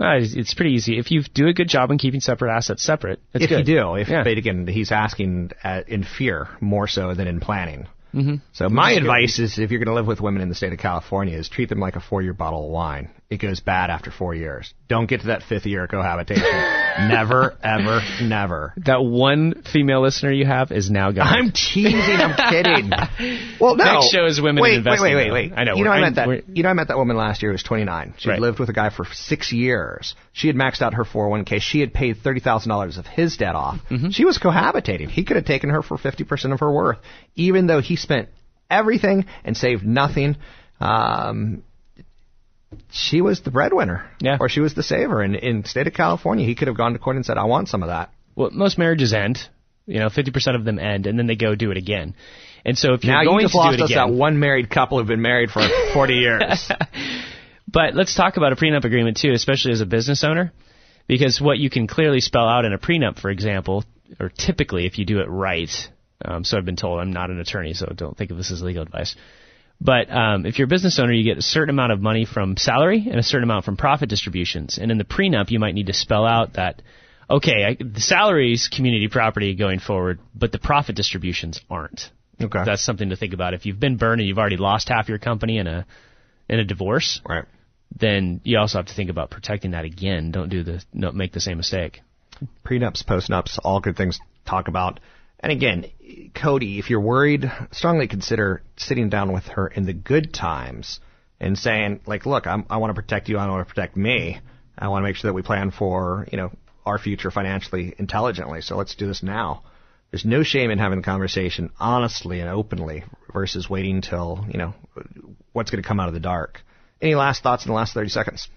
Well, 0.00 0.18
it's, 0.18 0.54
pretty 0.54 0.72
easy 0.72 0.98
if 0.98 1.10
you 1.10 1.22
do 1.22 1.46
a 1.46 1.52
good 1.52 1.68
job 1.68 1.90
in 1.90 1.98
keeping 1.98 2.20
separate 2.20 2.50
assets 2.56 2.82
separate. 2.82 3.20
It's 3.34 3.44
if 3.44 3.50
good. 3.50 3.68
you 3.68 3.76
do, 3.76 3.94
if 3.96 4.08
Yeah. 4.08 4.24
but 4.24 4.38
again, 4.38 4.66
he's 4.66 4.92
asking 4.92 5.50
uh, 5.62 5.82
in 5.86 6.04
fear 6.04 6.48
more 6.60 6.88
so 6.88 7.12
than 7.12 7.26
in 7.26 7.38
planning. 7.38 7.86
Mm-hmm. 8.14 8.36
So 8.54 8.70
my 8.70 8.92
advice 8.92 9.38
is, 9.38 9.58
if 9.58 9.70
you're 9.70 9.78
going 9.78 9.94
to 9.94 9.94
live 9.94 10.06
with 10.06 10.20
women 10.20 10.40
in 10.40 10.48
the 10.48 10.54
state 10.54 10.72
of 10.72 10.78
California, 10.78 11.36
is 11.36 11.50
treat 11.50 11.68
them 11.68 11.80
like 11.80 11.96
a 11.96 12.00
four-year 12.00 12.32
bottle 12.32 12.64
of 12.64 12.70
wine. 12.70 13.10
It 13.30 13.40
goes 13.40 13.60
bad 13.60 13.90
after 13.90 14.10
four 14.10 14.34
years. 14.34 14.74
Don't 14.88 15.06
get 15.08 15.20
to 15.20 15.28
that 15.28 15.44
fifth 15.44 15.64
year 15.64 15.84
of 15.84 15.90
cohabitation. 15.90 16.42
never, 17.08 17.56
ever, 17.62 18.00
never. 18.20 18.72
that 18.84 19.04
one 19.04 19.62
female 19.72 20.02
listener 20.02 20.32
you 20.32 20.44
have 20.46 20.72
is 20.72 20.90
now 20.90 21.12
gone. 21.12 21.28
I'm 21.28 21.52
teasing. 21.52 21.94
I'm 21.94 22.34
kidding. 22.50 22.90
Well, 23.60 23.76
no. 23.76 23.84
Next 23.84 24.10
show 24.10 24.24
is 24.24 24.40
women 24.40 24.62
wait, 24.62 24.78
investing, 24.78 25.02
Wait, 25.02 25.14
wait, 25.14 25.30
wait, 25.30 25.50
wait. 25.50 25.52
I 25.54 25.64
know, 25.64 25.76
You 25.76 25.84
know, 25.84 25.90
I 25.90 25.98
I'm- 25.98 26.02
met 26.02 26.14
that. 26.16 26.48
You 26.56 26.62
know, 26.62 26.70
I 26.70 26.72
met 26.72 26.88
that 26.88 26.96
woman 26.96 27.16
last 27.16 27.42
year. 27.42 27.50
who 27.52 27.54
was 27.54 27.62
29. 27.62 28.14
She 28.18 28.28
Right. 28.30 28.40
lived 28.40 28.58
with 28.58 28.70
a 28.70 28.72
guy 28.72 28.88
for 28.90 29.04
six 29.12 29.52
years. 29.52 30.14
She 30.32 30.46
had 30.46 30.56
maxed 30.56 30.80
out 30.82 30.94
her 30.94 31.04
401k. 31.04 31.60
She 31.60 31.80
had 31.80 31.92
paid 31.92 32.16
thirty 32.24 32.40
thousand 32.40 32.70
dollars 32.70 32.96
of 32.96 33.06
his 33.06 33.36
debt 33.36 33.54
off. 33.54 33.78
Mm-hmm. 33.90 34.08
She 34.10 34.24
was 34.24 34.38
cohabitating. 34.38 35.08
He 35.10 35.24
could 35.24 35.36
have 35.36 35.44
taken 35.44 35.68
her 35.70 35.82
for 35.82 35.98
50 35.98 36.24
percent 36.24 36.52
of 36.54 36.60
her 36.60 36.72
worth, 36.72 36.98
even 37.36 37.66
though 37.66 37.80
he 37.82 37.96
spent 37.96 38.28
everything 38.70 39.26
and 39.44 39.56
saved 39.56 39.84
nothing. 39.86 40.36
Um, 40.80 41.62
she 42.90 43.20
was 43.20 43.40
the 43.40 43.50
breadwinner, 43.50 44.08
Yeah. 44.20 44.36
or 44.40 44.48
she 44.48 44.60
was 44.60 44.74
the 44.74 44.82
saver. 44.82 45.22
And 45.22 45.34
in 45.36 45.64
state 45.64 45.86
of 45.86 45.94
California, 45.94 46.46
he 46.46 46.54
could 46.54 46.68
have 46.68 46.76
gone 46.76 46.92
to 46.92 46.98
court 46.98 47.16
and 47.16 47.24
said, 47.26 47.38
"I 47.38 47.44
want 47.44 47.68
some 47.68 47.82
of 47.82 47.88
that." 47.88 48.10
well, 48.36 48.50
most 48.52 48.78
marriages 48.78 49.12
end. 49.12 49.48
You 49.86 49.98
know, 49.98 50.08
50% 50.08 50.54
of 50.54 50.64
them 50.64 50.78
end, 50.78 51.06
and 51.06 51.18
then 51.18 51.26
they 51.26 51.34
go 51.34 51.54
do 51.56 51.70
it 51.72 51.76
again. 51.76 52.14
And 52.64 52.78
so 52.78 52.92
if 52.94 53.02
you're 53.02 53.12
Now 53.14 53.24
going 53.24 53.40
you 53.40 53.44
just 53.46 53.52
to 53.52 53.58
lost 53.58 53.76
do 53.78 53.82
it 53.82 53.84
us 53.86 53.90
again, 53.90 54.08
that 54.10 54.14
one 54.14 54.38
married 54.38 54.70
couple 54.70 54.98
who've 54.98 55.06
been 55.06 55.22
married 55.22 55.50
for 55.50 55.62
40 55.94 56.14
years. 56.14 56.70
But 57.72 57.94
let's 57.94 58.14
talk 58.16 58.36
about 58.36 58.52
a 58.52 58.56
prenup 58.56 58.84
agreement 58.84 59.16
too, 59.18 59.32
especially 59.32 59.72
as 59.72 59.80
a 59.80 59.86
business 59.86 60.24
owner, 60.24 60.52
because 61.06 61.40
what 61.40 61.58
you 61.58 61.70
can 61.70 61.86
clearly 61.86 62.20
spell 62.20 62.48
out 62.48 62.64
in 62.64 62.72
a 62.72 62.78
prenup, 62.78 63.18
for 63.20 63.30
example, 63.30 63.84
or 64.18 64.28
typically 64.28 64.86
if 64.86 64.98
you 64.98 65.04
do 65.04 65.20
it 65.20 65.26
right. 65.28 65.70
Um, 66.24 66.42
so 66.44 66.58
I've 66.58 66.64
been 66.64 66.76
told 66.76 66.98
I'm 67.00 67.12
not 67.12 67.30
an 67.30 67.38
attorney, 67.38 67.74
so 67.74 67.86
don't 67.94 68.16
think 68.16 68.30
of 68.32 68.36
this 68.36 68.50
as 68.50 68.60
legal 68.60 68.82
advice. 68.82 69.14
But 69.80 70.10
um, 70.10 70.44
if 70.44 70.58
you're 70.58 70.66
a 70.66 70.68
business 70.68 70.98
owner, 70.98 71.12
you 71.12 71.24
get 71.24 71.38
a 71.38 71.42
certain 71.42 71.70
amount 71.70 71.92
of 71.92 72.00
money 72.00 72.26
from 72.26 72.56
salary 72.56 73.06
and 73.10 73.18
a 73.18 73.22
certain 73.22 73.44
amount 73.44 73.64
from 73.64 73.76
profit 73.76 74.10
distributions. 74.10 74.78
And 74.78 74.90
in 74.90 74.98
the 74.98 75.04
prenup, 75.04 75.50
you 75.50 75.58
might 75.58 75.74
need 75.74 75.86
to 75.86 75.94
spell 75.94 76.26
out 76.26 76.54
that, 76.54 76.82
okay, 77.30 77.64
I, 77.64 77.76
the 77.82 78.00
salary's 78.00 78.68
community 78.68 79.08
property 79.08 79.54
going 79.54 79.80
forward, 79.80 80.20
but 80.34 80.52
the 80.52 80.58
profit 80.58 80.96
distributions 80.96 81.60
aren't. 81.70 82.10
Okay. 82.42 82.60
That's 82.64 82.84
something 82.84 83.10
to 83.10 83.16
think 83.16 83.32
about. 83.32 83.54
If 83.54 83.64
you've 83.66 83.80
been 83.80 83.96
burned 83.96 84.20
and 84.20 84.28
you've 84.28 84.38
already 84.38 84.56
lost 84.56 84.88
half 84.88 85.08
your 85.08 85.18
company 85.18 85.58
in 85.58 85.66
a 85.66 85.86
in 86.48 86.58
a 86.58 86.64
divorce, 86.64 87.20
right. 87.28 87.44
then 87.98 88.40
you 88.44 88.58
also 88.58 88.78
have 88.78 88.86
to 88.86 88.94
think 88.94 89.10
about 89.10 89.30
protecting 89.30 89.72
that 89.72 89.84
again. 89.84 90.30
Don't 90.30 90.48
do 90.48 90.62
the 90.62 90.82
don't 90.98 91.16
make 91.16 91.32
the 91.32 91.40
same 91.40 91.58
mistake. 91.58 92.00
prenups, 92.64 93.04
postnups, 93.04 93.58
all 93.62 93.80
good 93.80 93.96
things 93.96 94.18
to 94.18 94.24
talk 94.50 94.68
about. 94.68 95.00
And 95.40 95.50
again, 95.50 95.86
Cody, 96.34 96.78
if 96.78 96.90
you're 96.90 97.00
worried, 97.00 97.50
strongly 97.72 98.06
consider 98.08 98.62
sitting 98.76 99.08
down 99.08 99.32
with 99.32 99.44
her 99.46 99.66
in 99.66 99.86
the 99.86 99.94
good 99.94 100.34
times 100.34 101.00
and 101.40 101.58
saying, 101.58 102.00
like, 102.06 102.26
look, 102.26 102.46
I'm, 102.46 102.66
I 102.68 102.76
want 102.76 102.90
to 102.90 103.00
protect 103.00 103.28
you. 103.28 103.38
I 103.38 103.48
want 103.48 103.66
to 103.66 103.74
protect 103.74 103.96
me. 103.96 104.38
I 104.76 104.88
want 104.88 105.02
to 105.02 105.08
make 105.08 105.16
sure 105.16 105.30
that 105.30 105.34
we 105.34 105.42
plan 105.42 105.70
for, 105.70 106.26
you 106.30 106.36
know, 106.36 106.52
our 106.84 106.98
future 106.98 107.30
financially 107.30 107.94
intelligently. 107.98 108.60
So 108.60 108.76
let's 108.76 108.94
do 108.94 109.06
this 109.06 109.22
now. 109.22 109.62
There's 110.10 110.24
no 110.24 110.42
shame 110.42 110.70
in 110.70 110.78
having 110.78 110.98
the 110.98 111.04
conversation 111.04 111.70
honestly 111.78 112.40
and 112.40 112.48
openly 112.48 113.04
versus 113.32 113.70
waiting 113.70 114.02
till, 114.02 114.44
you 114.50 114.58
know, 114.58 114.74
what's 115.52 115.70
going 115.70 115.82
to 115.82 115.88
come 115.88 116.00
out 116.00 116.08
of 116.08 116.14
the 116.14 116.20
dark. 116.20 116.60
Any 117.00 117.14
last 117.14 117.42
thoughts 117.42 117.64
in 117.64 117.70
the 117.70 117.76
last 117.76 117.94
30 117.94 118.10
seconds? 118.10 118.48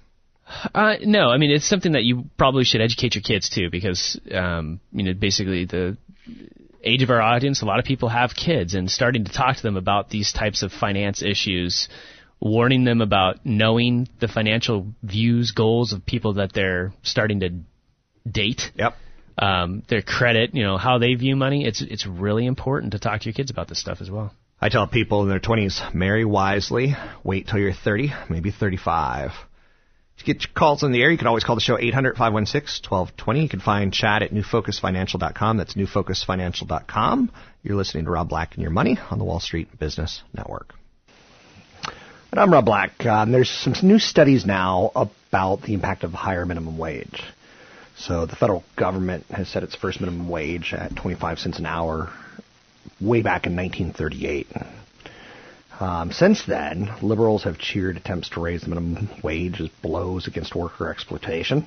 Uh, 0.74 0.96
no, 1.02 1.30
I 1.30 1.38
mean 1.38 1.52
it's 1.52 1.68
something 1.68 1.94
that 1.94 2.04
you 2.04 2.26
probably 2.38 2.66
should 2.66 2.82
educate 2.82 3.16
your 3.16 3.22
kids 3.22 3.50
too, 3.50 3.70
because 3.70 4.20
um, 4.32 4.82
you 4.92 5.04
know 5.04 5.14
basically 5.14 5.66
the 5.66 5.98
age 6.84 7.04
of 7.04 7.10
our 7.10 7.22
audience, 7.22 7.62
a 7.62 7.66
lot 7.66 7.80
of 7.80 7.86
people 7.86 8.10
have 8.10 8.32
kids, 8.36 8.74
and 8.74 8.90
starting 8.90 9.26
to 9.26 9.32
talk 9.32 9.58
to 9.58 9.64
them 9.64 9.78
about 9.78 10.10
these 10.10 10.32
types 10.34 10.64
of 10.64 10.72
finance 10.72 11.22
issues, 11.22 11.88
warning 12.40 12.84
them 12.84 13.02
about 13.02 13.46
knowing 13.46 14.08
the 14.20 14.28
financial 14.28 14.88
views, 15.02 15.52
goals 15.52 15.94
of 15.94 16.06
people 16.06 16.34
that 16.34 16.54
they're 16.54 16.94
starting 17.04 17.40
to 17.40 17.50
date. 18.30 18.72
Yep. 18.76 18.96
Um, 19.38 19.84
their 19.90 20.02
credit, 20.02 20.54
you 20.54 20.64
know, 20.64 20.78
how 20.78 21.00
they 21.00 21.16
view 21.16 21.36
money. 21.36 21.66
It's 21.66 21.82
it's 21.82 22.06
really 22.06 22.46
important 22.46 22.92
to 22.94 23.00
talk 23.00 23.22
to 23.22 23.26
your 23.26 23.34
kids 23.34 23.50
about 23.50 23.68
this 23.68 23.80
stuff 23.80 24.00
as 24.00 24.12
well. 24.12 24.32
I 24.62 24.70
tell 24.70 24.88
people 24.88 25.24
in 25.24 25.30
their 25.30 25.42
20s, 25.42 25.94
marry 25.94 26.24
wisely, 26.24 26.96
wait 27.24 27.48
till 27.48 27.60
you're 27.60 27.74
30, 27.74 28.14
maybe 28.30 28.50
35. 28.52 29.32
To 30.24 30.34
get 30.34 30.44
your 30.44 30.54
calls 30.54 30.84
on 30.84 30.94
the 30.94 31.02
air, 31.02 31.12
you 31.12 31.18
can 31.18 31.28
always 31.28 31.44
call 31.44 31.56
the 31.56 31.62
show 31.62 31.76
800-516-1220. 31.76 33.44
You 33.44 33.50
can 33.50 33.60
find 33.60 33.92
Chad 33.92 34.24
at 34.24 34.32
newfocusfinancial.com. 34.32 35.58
That's 35.58 35.74
newfocusfinancial.com. 35.74 37.32
You're 37.62 37.76
listening 37.76 38.06
to 38.06 38.12
Rob 38.12 38.30
Black 38.30 38.54
and 38.54 38.62
Your 38.62 38.72
Money 38.72 38.98
on 39.12 39.20
the 39.20 39.26
Wall 39.26 39.42
Street 39.42 39.78
Business 39.78 40.22
Network. 40.34 40.76
And 42.32 42.40
I'm 42.40 42.54
Rob 42.54 42.64
Black. 42.64 43.06
Um, 43.06 43.34
there's 43.34 43.50
some 43.50 43.74
new 43.84 44.00
studies 44.00 44.46
now 44.46 44.94
about 44.96 45.64
the 45.64 45.74
impact 45.74 46.06
of 46.06 46.14
higher 46.14 46.46
minimum 46.46 46.78
wage. 46.78 47.22
So 47.98 48.26
the 48.26 48.38
federal 48.38 48.64
government 48.78 49.26
has 49.30 49.50
set 49.50 49.64
its 49.64 49.76
first 49.76 50.00
minimum 50.00 50.30
wage 50.30 50.74
at 50.74 50.96
25 50.96 51.40
cents 51.40 51.60
an 51.60 51.66
hour 51.66 52.14
way 53.02 53.24
back 53.24 53.46
in 53.46 53.58
1938. 53.58 54.48
Um, 55.80 56.12
since 56.12 56.46
then, 56.46 56.94
liberals 57.02 57.44
have 57.44 57.58
cheered 57.58 57.98
attempts 57.98 58.30
to 58.30 58.42
raise 58.42 58.62
the 58.62 58.70
minimum 58.70 59.10
wage 59.24 59.60
as 59.60 59.70
blows 59.82 60.28
against 60.28 60.56
worker 60.56 60.90
exploitation. 60.90 61.66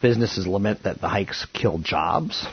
Businesses 0.00 0.46
lament 0.46 0.82
that 0.84 1.00
the 1.00 1.08
hikes 1.08 1.46
killed 1.52 1.84
jobs, 1.84 2.46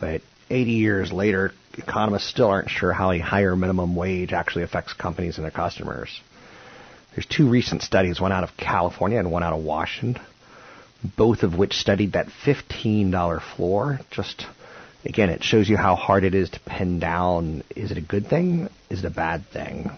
but 0.00 0.22
80 0.50 0.70
years 0.72 1.12
later, 1.12 1.52
economists 1.78 2.28
still 2.28 2.48
aren't 2.48 2.70
sure 2.70 2.92
how 2.92 3.12
a 3.12 3.18
higher 3.18 3.54
minimum 3.54 3.94
wage 3.94 4.32
actually 4.32 4.64
affects 4.64 4.92
companies 4.94 5.36
and 5.36 5.44
their 5.44 5.52
customers. 5.52 6.20
There's 7.14 7.26
two 7.26 7.48
recent 7.48 7.82
studies, 7.82 8.20
one 8.20 8.32
out 8.32 8.44
of 8.44 8.56
California 8.56 9.18
and 9.18 9.30
one 9.30 9.42
out 9.42 9.52
of 9.52 9.62
Washington, 9.62 10.22
both 11.16 11.42
of 11.42 11.56
which 11.56 11.74
studied 11.74 12.12
that 12.12 12.28
$15 12.44 13.42
floor. 13.56 14.00
Just 14.10 14.46
again, 15.04 15.30
it 15.30 15.42
shows 15.42 15.68
you 15.68 15.76
how 15.76 15.94
hard 15.94 16.24
it 16.24 16.34
is 16.34 16.50
to 16.50 16.60
pin 16.60 16.98
down 16.98 17.62
is 17.74 17.90
it 17.90 17.98
a 17.98 18.02
good 18.02 18.26
thing? 18.26 18.68
Is 18.90 19.00
it 19.00 19.06
a 19.06 19.10
bad 19.10 19.46
thing? 19.52 19.90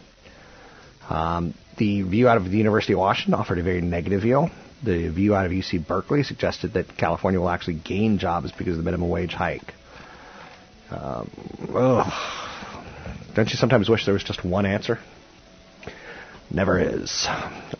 Um, 1.09 1.55
the 1.77 2.03
view 2.03 2.29
out 2.29 2.37
of 2.37 2.45
the 2.45 2.57
University 2.57 2.93
of 2.95 3.01
Washington 3.01 3.35
offered 3.35 3.59
a 3.59 3.62
very 3.62 3.81
negative 3.81 4.23
view. 4.23 4.49
The 4.83 5.09
view 5.09 5.35
out 5.35 5.47
of 5.47 5.53
UC 5.53 5.87
Berkeley 5.87 6.23
suggested 6.23 6.75
that 6.75 6.97
California 6.97 7.40
will 7.40 7.49
actually 7.51 7.75
gain 7.75 8.19
jobs 8.19 8.53
because 8.53 8.73
of 8.73 8.79
the 8.79 8.85
minimum 8.85 9.09
wage 9.09 9.33
hike. 9.33 9.75
Um. 10.90 11.31
Don't 13.35 13.51
you 13.51 13.57
sometimes 13.57 13.88
wish 13.88 14.05
there 14.05 14.14
was 14.14 14.23
just 14.23 14.45
one 14.45 14.64
answer? 14.64 14.99
Never 16.51 16.79
is. 16.79 17.27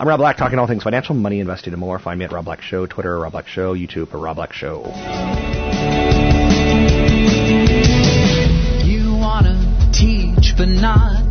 I'm 0.01 0.09
Rob 0.09 0.19
Black, 0.19 0.37
talking 0.37 0.59
all 0.59 0.67
things 0.67 0.83
financial, 0.83 1.15
money, 1.15 1.39
investing, 1.39 1.73
and 1.73 1.81
more. 1.81 1.99
Find 2.01 2.19
me 2.19 2.25
at 2.25 2.33
Rob 2.33 2.47
Black 2.47 2.61
Show, 2.61 2.87
Twitter, 2.87 3.21
Rob 3.21 3.33
Black 3.33 3.47
Show, 3.47 3.75
YouTube, 3.75 4.13
or 4.13 4.19
Rob 4.19 4.37
Black 4.37 4.53
Show. 4.53 4.83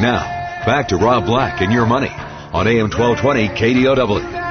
Now, 0.00 0.20
back 0.64 0.88
to 0.88 0.96
Rob 0.96 1.26
Black 1.26 1.60
and 1.60 1.72
your 1.72 1.86
money 1.86 2.10
on 2.52 2.66
AM 2.66 2.90
1220 2.90 3.48
KDOW. 3.48 4.42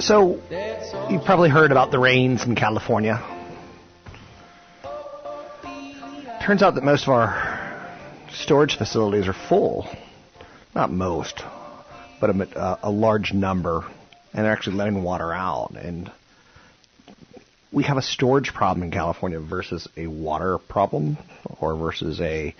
So, 0.00 0.40
you've 1.10 1.24
probably 1.24 1.50
heard 1.50 1.70
about 1.70 1.90
the 1.90 1.98
rains 1.98 2.44
in 2.44 2.54
California. 2.54 3.22
Turns 6.40 6.62
out 6.62 6.76
that 6.76 6.84
most 6.84 7.02
of 7.02 7.10
our 7.10 7.47
storage 8.32 8.76
facilities 8.76 9.28
are 9.28 9.34
full. 9.48 9.88
Not 10.74 10.90
most, 10.90 11.42
but 12.20 12.30
a, 12.30 12.58
uh, 12.58 12.78
a 12.82 12.90
large 12.90 13.32
number, 13.32 13.84
and 14.32 14.44
they're 14.44 14.52
actually 14.52 14.76
letting 14.76 15.02
water 15.02 15.32
out. 15.32 15.72
And 15.72 16.10
we 17.72 17.84
have 17.84 17.96
a 17.96 18.02
storage 18.02 18.52
problem 18.52 18.84
in 18.84 18.90
California 18.90 19.40
versus 19.40 19.88
a 19.96 20.06
water 20.06 20.58
problem, 20.58 21.18
or 21.60 21.76
versus 21.76 22.20
a 22.20 22.54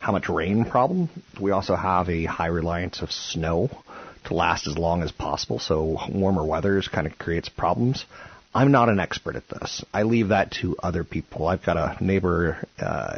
how 0.00 0.12
much 0.12 0.28
rain 0.28 0.64
problem. 0.64 1.08
We 1.40 1.52
also 1.52 1.76
have 1.76 2.08
a 2.08 2.24
high 2.24 2.48
reliance 2.48 3.02
of 3.02 3.12
snow 3.12 3.70
to 4.24 4.34
last 4.34 4.66
as 4.66 4.76
long 4.76 5.02
as 5.02 5.12
possible, 5.12 5.58
so 5.58 5.98
warmer 6.12 6.44
weathers 6.44 6.88
kind 6.88 7.06
of 7.06 7.18
creates 7.18 7.48
problems. 7.48 8.04
I'm 8.54 8.70
not 8.70 8.88
an 8.88 9.00
expert 9.00 9.36
at 9.36 9.48
this. 9.48 9.84
I 9.94 10.02
leave 10.02 10.28
that 10.28 10.50
to 10.60 10.76
other 10.82 11.04
people. 11.04 11.46
I've 11.46 11.64
got 11.64 11.76
a 11.76 11.96
neighbor, 12.04 12.58
uh, 12.78 13.16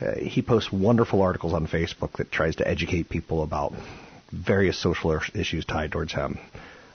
uh, 0.00 0.14
he 0.16 0.42
posts 0.42 0.72
wonderful 0.72 1.22
articles 1.22 1.52
on 1.52 1.66
Facebook 1.66 2.12
that 2.14 2.30
tries 2.30 2.56
to 2.56 2.66
educate 2.66 3.08
people 3.08 3.42
about 3.42 3.72
various 4.32 4.80
social 4.80 5.20
issues 5.34 5.64
tied 5.64 5.92
towards 5.92 6.12
him. 6.12 6.38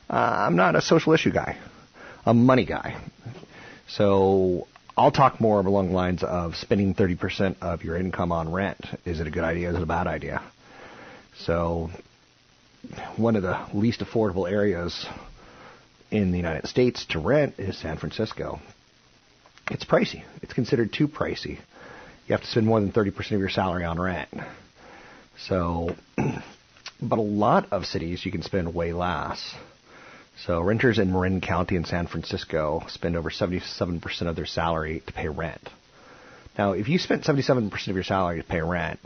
Uh, 0.09 0.13
I'm 0.13 0.55
not 0.55 0.75
a 0.75 0.81
social 0.81 1.13
issue 1.13 1.31
guy. 1.31 1.57
I'm 2.25 2.39
a 2.39 2.41
money 2.41 2.65
guy. 2.65 2.99
So 3.87 4.67
I'll 4.97 5.11
talk 5.11 5.39
more 5.39 5.59
along 5.59 5.89
the 5.89 5.93
lines 5.93 6.23
of 6.23 6.55
spending 6.55 6.95
30% 6.95 7.57
of 7.61 7.83
your 7.83 7.97
income 7.97 8.31
on 8.31 8.51
rent. 8.51 8.79
Is 9.05 9.19
it 9.19 9.27
a 9.27 9.31
good 9.31 9.43
idea? 9.43 9.69
Is 9.69 9.75
it 9.75 9.81
a 9.81 9.87
bad 9.87 10.07
idea? 10.07 10.41
So 11.39 11.89
one 13.17 13.35
of 13.35 13.43
the 13.43 13.67
least 13.73 13.99
affordable 13.99 14.49
areas 14.49 15.05
in 16.11 16.31
the 16.31 16.37
United 16.37 16.67
States 16.67 17.05
to 17.09 17.19
rent 17.19 17.55
is 17.57 17.77
San 17.77 17.97
Francisco. 17.97 18.59
It's 19.69 19.83
pricey. 19.83 20.23
It's 20.41 20.53
considered 20.53 20.93
too 20.93 21.07
pricey. 21.07 21.59
You 22.27 22.33
have 22.33 22.41
to 22.41 22.47
spend 22.47 22.65
more 22.65 22.79
than 22.79 22.91
30% 22.91 23.19
of 23.31 23.39
your 23.39 23.49
salary 23.49 23.83
on 23.83 23.99
rent. 23.99 24.29
So, 25.37 25.95
but 27.01 27.19
a 27.19 27.21
lot 27.21 27.71
of 27.71 27.85
cities 27.85 28.25
you 28.25 28.31
can 28.31 28.41
spend 28.41 28.73
way 28.73 28.93
less. 28.93 29.53
So 30.45 30.59
renters 30.59 30.99
in 30.99 31.11
Marin 31.13 31.39
County 31.39 31.75
in 31.75 31.85
San 31.85 32.07
Francisco 32.07 32.83
spend 32.89 33.15
over 33.15 33.29
77% 33.29 34.21
of 34.27 34.35
their 34.35 34.45
salary 34.45 35.01
to 35.07 35.13
pay 35.13 35.27
rent. 35.29 35.69
Now, 36.57 36.71
if 36.71 36.87
you 36.87 36.97
spent 36.99 37.23
77% 37.23 37.87
of 37.87 37.95
your 37.95 38.03
salary 38.03 38.41
to 38.41 38.47
pay 38.47 38.61
rent, 38.61 38.99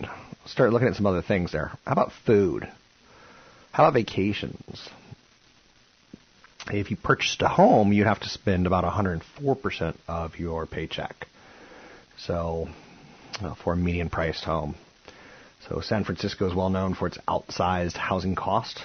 start 0.46 0.72
looking 0.72 0.88
at 0.88 0.96
some 0.96 1.06
other 1.06 1.22
things 1.22 1.52
there. 1.52 1.72
How 1.86 1.92
about 1.92 2.12
food? 2.26 2.68
How 3.72 3.84
about 3.84 3.94
vacations? 3.94 4.88
If 6.68 6.92
you 6.92 6.98
purchased 6.98 7.42
a 7.42 7.48
home, 7.48 7.92
you'd 7.92 8.08
have 8.08 8.20
to 8.22 8.30
spend 8.30 8.68
about 8.68 8.84
104% 8.84 9.96
of 10.08 10.38
your 10.38 10.66
paycheck. 10.66 11.28
So, 12.18 12.70
uh, 13.42 13.56
for 13.56 13.74
a 13.74 13.78
median 13.78 14.10
priced 14.10 14.44
home. 14.44 14.76
So 15.68 15.82
San 15.82 16.04
Francisco 16.04 16.48
is 16.48 16.56
well 16.56 16.70
known 16.70 16.96
for 16.96 17.08
its 17.08 17.18
outsized 17.28 17.96
housing 17.96 18.36
cost. 18.36 18.80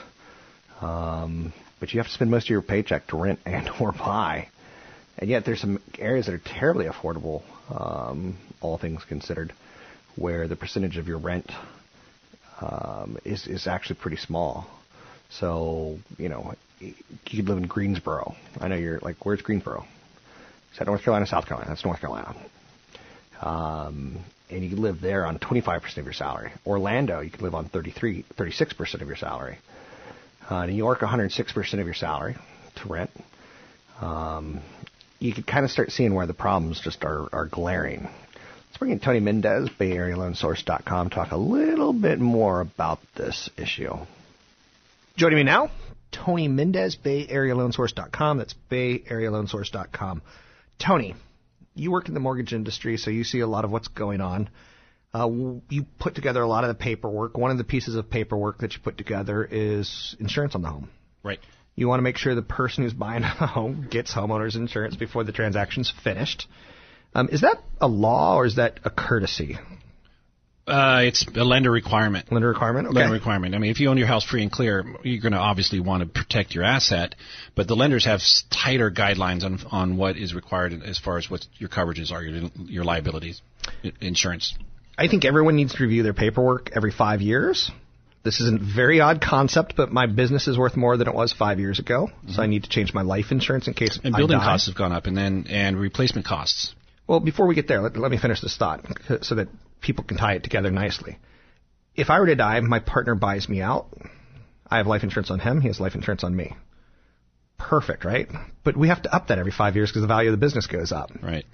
Um, 0.80 1.52
but 1.80 1.92
you 1.92 2.00
have 2.00 2.06
to 2.06 2.12
spend 2.12 2.30
most 2.30 2.46
of 2.46 2.50
your 2.50 2.62
paycheck 2.62 3.06
to 3.08 3.16
rent 3.16 3.38
and 3.46 3.68
or 3.80 3.92
buy. 3.92 4.48
And 5.18 5.30
yet 5.30 5.44
there's 5.44 5.60
some 5.60 5.80
areas 5.98 6.26
that 6.26 6.34
are 6.34 6.42
terribly 6.44 6.86
affordable, 6.86 7.42
um, 7.70 8.36
all 8.60 8.78
things 8.78 9.04
considered, 9.04 9.52
where 10.16 10.48
the 10.48 10.56
percentage 10.56 10.96
of 10.96 11.06
your 11.06 11.18
rent 11.18 11.50
um, 12.60 13.18
is 13.24 13.46
is 13.46 13.66
actually 13.66 13.96
pretty 13.96 14.16
small. 14.16 14.66
So 15.30 15.98
you 16.18 16.28
know 16.28 16.54
you 16.80 16.94
could 17.26 17.48
live 17.48 17.58
in 17.58 17.66
Greensboro. 17.66 18.34
I 18.60 18.68
know 18.68 18.76
you're 18.76 18.98
like, 19.00 19.24
where's 19.24 19.42
Greensboro? 19.42 19.86
Is 20.72 20.78
that 20.78 20.86
North 20.86 21.02
Carolina, 21.02 21.26
South 21.26 21.46
Carolina? 21.46 21.70
That's 21.70 21.84
North 21.84 22.00
Carolina. 22.00 22.34
Um, 23.40 24.18
and 24.50 24.64
you 24.64 24.76
live 24.76 25.00
there 25.00 25.26
on 25.26 25.38
25% 25.38 25.96
of 25.96 26.04
your 26.04 26.12
salary. 26.12 26.52
Orlando, 26.66 27.20
you 27.20 27.30
could 27.30 27.42
live 27.42 27.54
on 27.54 27.68
33, 27.68 28.24
36% 28.36 29.00
of 29.00 29.06
your 29.08 29.16
salary. 29.16 29.58
Uh, 30.48 30.66
New 30.66 30.74
York, 30.74 31.00
106% 31.00 31.80
of 31.80 31.86
your 31.86 31.94
salary 31.94 32.36
to 32.76 32.88
rent. 32.88 33.10
Um, 34.00 34.60
you 35.18 35.32
could 35.32 35.46
kind 35.46 35.64
of 35.64 35.70
start 35.70 35.90
seeing 35.90 36.14
where 36.14 36.26
the 36.26 36.34
problems 36.34 36.80
just 36.80 37.04
are, 37.04 37.28
are 37.32 37.46
glaring. 37.46 38.02
Let's 38.02 38.78
bring 38.78 38.90
in 38.90 39.00
Tony 39.00 39.20
Mendez, 39.20 39.70
BayAreaLoanSource.com, 39.80 41.10
talk 41.10 41.30
a 41.30 41.36
little 41.36 41.92
bit 41.92 42.18
more 42.18 42.60
about 42.60 42.98
this 43.14 43.48
issue. 43.56 43.94
Joining 45.16 45.38
me 45.38 45.44
now, 45.44 45.70
Tony 46.10 46.48
Mendez, 46.48 46.96
BayAreaLoanSource.com. 46.96 48.38
That's 48.38 48.54
BayAreaLoanSource.com. 48.70 50.22
Tony, 50.78 51.14
you 51.74 51.90
work 51.90 52.08
in 52.08 52.14
the 52.14 52.20
mortgage 52.20 52.52
industry, 52.52 52.96
so 52.96 53.10
you 53.10 53.24
see 53.24 53.40
a 53.40 53.46
lot 53.46 53.64
of 53.64 53.70
what's 53.70 53.88
going 53.88 54.20
on. 54.20 54.48
Uh, 55.12 55.28
you 55.68 55.84
put 55.98 56.14
together 56.14 56.42
a 56.42 56.48
lot 56.48 56.64
of 56.64 56.68
the 56.68 56.74
paperwork. 56.74 57.36
One 57.36 57.50
of 57.50 57.58
the 57.58 57.64
pieces 57.64 57.94
of 57.94 58.10
paperwork 58.10 58.58
that 58.58 58.74
you 58.74 58.80
put 58.80 58.98
together 58.98 59.46
is 59.48 60.16
insurance 60.18 60.54
on 60.54 60.62
the 60.62 60.68
home. 60.68 60.90
Right. 61.22 61.38
You 61.76 61.88
want 61.88 61.98
to 61.98 62.02
make 62.02 62.16
sure 62.16 62.34
the 62.34 62.42
person 62.42 62.84
who's 62.84 62.92
buying 62.92 63.22
a 63.40 63.46
home 63.46 63.86
gets 63.90 64.12
homeowners 64.12 64.56
insurance 64.56 64.96
before 64.96 65.24
the 65.24 65.32
transaction's 65.32 65.92
finished. 66.02 66.46
Um, 67.14 67.28
is 67.30 67.42
that 67.42 67.62
a 67.80 67.86
law 67.86 68.36
or 68.36 68.46
is 68.46 68.56
that 68.56 68.80
a 68.84 68.90
courtesy? 68.90 69.58
Uh, 70.66 71.02
it's 71.04 71.26
a 71.34 71.44
lender 71.44 71.70
requirement. 71.70 72.32
Lender 72.32 72.48
requirement? 72.48 72.88
Okay. 72.88 72.96
Lender 72.96 73.12
requirement. 73.12 73.54
I 73.54 73.58
mean, 73.58 73.70
if 73.70 73.80
you 73.80 73.90
own 73.90 73.98
your 73.98 74.06
house 74.06 74.24
free 74.24 74.42
and 74.42 74.50
clear, 74.50 74.84
you're 75.02 75.20
going 75.20 75.32
to 75.32 75.38
obviously 75.38 75.78
want 75.78 76.02
to 76.02 76.08
protect 76.08 76.54
your 76.54 76.64
asset, 76.64 77.14
but 77.54 77.68
the 77.68 77.76
lenders 77.76 78.06
have 78.06 78.20
tighter 78.50 78.90
guidelines 78.90 79.44
on 79.44 79.58
on 79.70 79.96
what 79.98 80.16
is 80.16 80.34
required 80.34 80.72
as 80.82 80.98
far 80.98 81.18
as 81.18 81.28
what 81.28 81.44
your 81.58 81.68
coverages 81.68 82.12
are, 82.12 82.22
your 82.22 82.50
your 82.56 82.84
liabilities, 82.84 83.42
insurance. 84.00 84.54
I 84.96 85.08
think 85.08 85.26
everyone 85.26 85.56
needs 85.56 85.74
to 85.74 85.82
review 85.82 86.02
their 86.02 86.14
paperwork 86.14 86.70
every 86.74 86.92
five 86.92 87.20
years. 87.20 87.70
This 88.22 88.40
is 88.40 88.50
a 88.50 88.56
very 88.56 89.00
odd 89.00 89.20
concept, 89.20 89.74
but 89.76 89.92
my 89.92 90.06
business 90.06 90.48
is 90.48 90.56
worth 90.56 90.76
more 90.76 90.96
than 90.96 91.08
it 91.08 91.14
was 91.14 91.34
five 91.34 91.60
years 91.60 91.78
ago, 91.78 92.10
so 92.30 92.42
I 92.42 92.46
need 92.46 92.62
to 92.62 92.70
change 92.70 92.94
my 92.94 93.02
life 93.02 93.26
insurance 93.32 93.68
in 93.68 93.74
case 93.74 94.00
And 94.02 94.14
building 94.16 94.38
costs 94.38 94.66
have 94.68 94.76
gone 94.76 94.92
up, 94.92 95.04
and 95.04 95.14
then 95.14 95.46
and 95.50 95.78
replacement 95.78 96.26
costs. 96.26 96.74
Well, 97.06 97.20
before 97.20 97.46
we 97.46 97.54
get 97.54 97.68
there, 97.68 97.82
let, 97.82 97.98
let 97.98 98.10
me 98.10 98.16
finish 98.16 98.40
this 98.40 98.56
thought 98.56 98.86
so 99.20 99.34
that 99.34 99.48
people 99.84 100.04
can 100.04 100.16
tie 100.16 100.34
it 100.34 100.42
together 100.42 100.70
nicely. 100.70 101.18
If 101.94 102.10
I 102.10 102.18
were 102.18 102.26
to 102.26 102.34
die, 102.34 102.58
my 102.60 102.80
partner 102.80 103.14
buys 103.14 103.48
me 103.48 103.60
out. 103.60 103.86
I 104.68 104.78
have 104.78 104.86
life 104.86 105.04
insurance 105.04 105.30
on 105.30 105.38
him. 105.38 105.60
He 105.60 105.68
has 105.68 105.78
life 105.78 105.94
insurance 105.94 106.24
on 106.24 106.34
me. 106.34 106.56
Perfect, 107.58 108.04
right? 108.04 108.28
But 108.64 108.76
we 108.76 108.88
have 108.88 109.02
to 109.02 109.14
up 109.14 109.28
that 109.28 109.38
every 109.38 109.52
five 109.52 109.76
years 109.76 109.90
because 109.90 110.02
the 110.02 110.08
value 110.08 110.30
of 110.30 110.32
the 110.32 110.44
business 110.44 110.66
goes 110.66 110.90
up. 110.90 111.10
Right. 111.22 111.44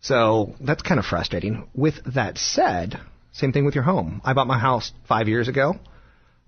So 0.00 0.54
that's 0.60 0.82
kind 0.82 1.00
of 1.00 1.06
frustrating. 1.06 1.68
With 1.74 1.94
that 2.14 2.38
said, 2.38 3.00
same 3.32 3.52
thing 3.52 3.64
with 3.64 3.74
your 3.74 3.84
home. 3.84 4.20
I 4.24 4.34
bought 4.34 4.46
my 4.46 4.58
house 4.58 4.92
five 5.08 5.28
years 5.28 5.48
ago. 5.48 5.74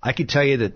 I 0.02 0.12
could 0.12 0.28
tell 0.28 0.44
you 0.44 0.56
that 0.58 0.72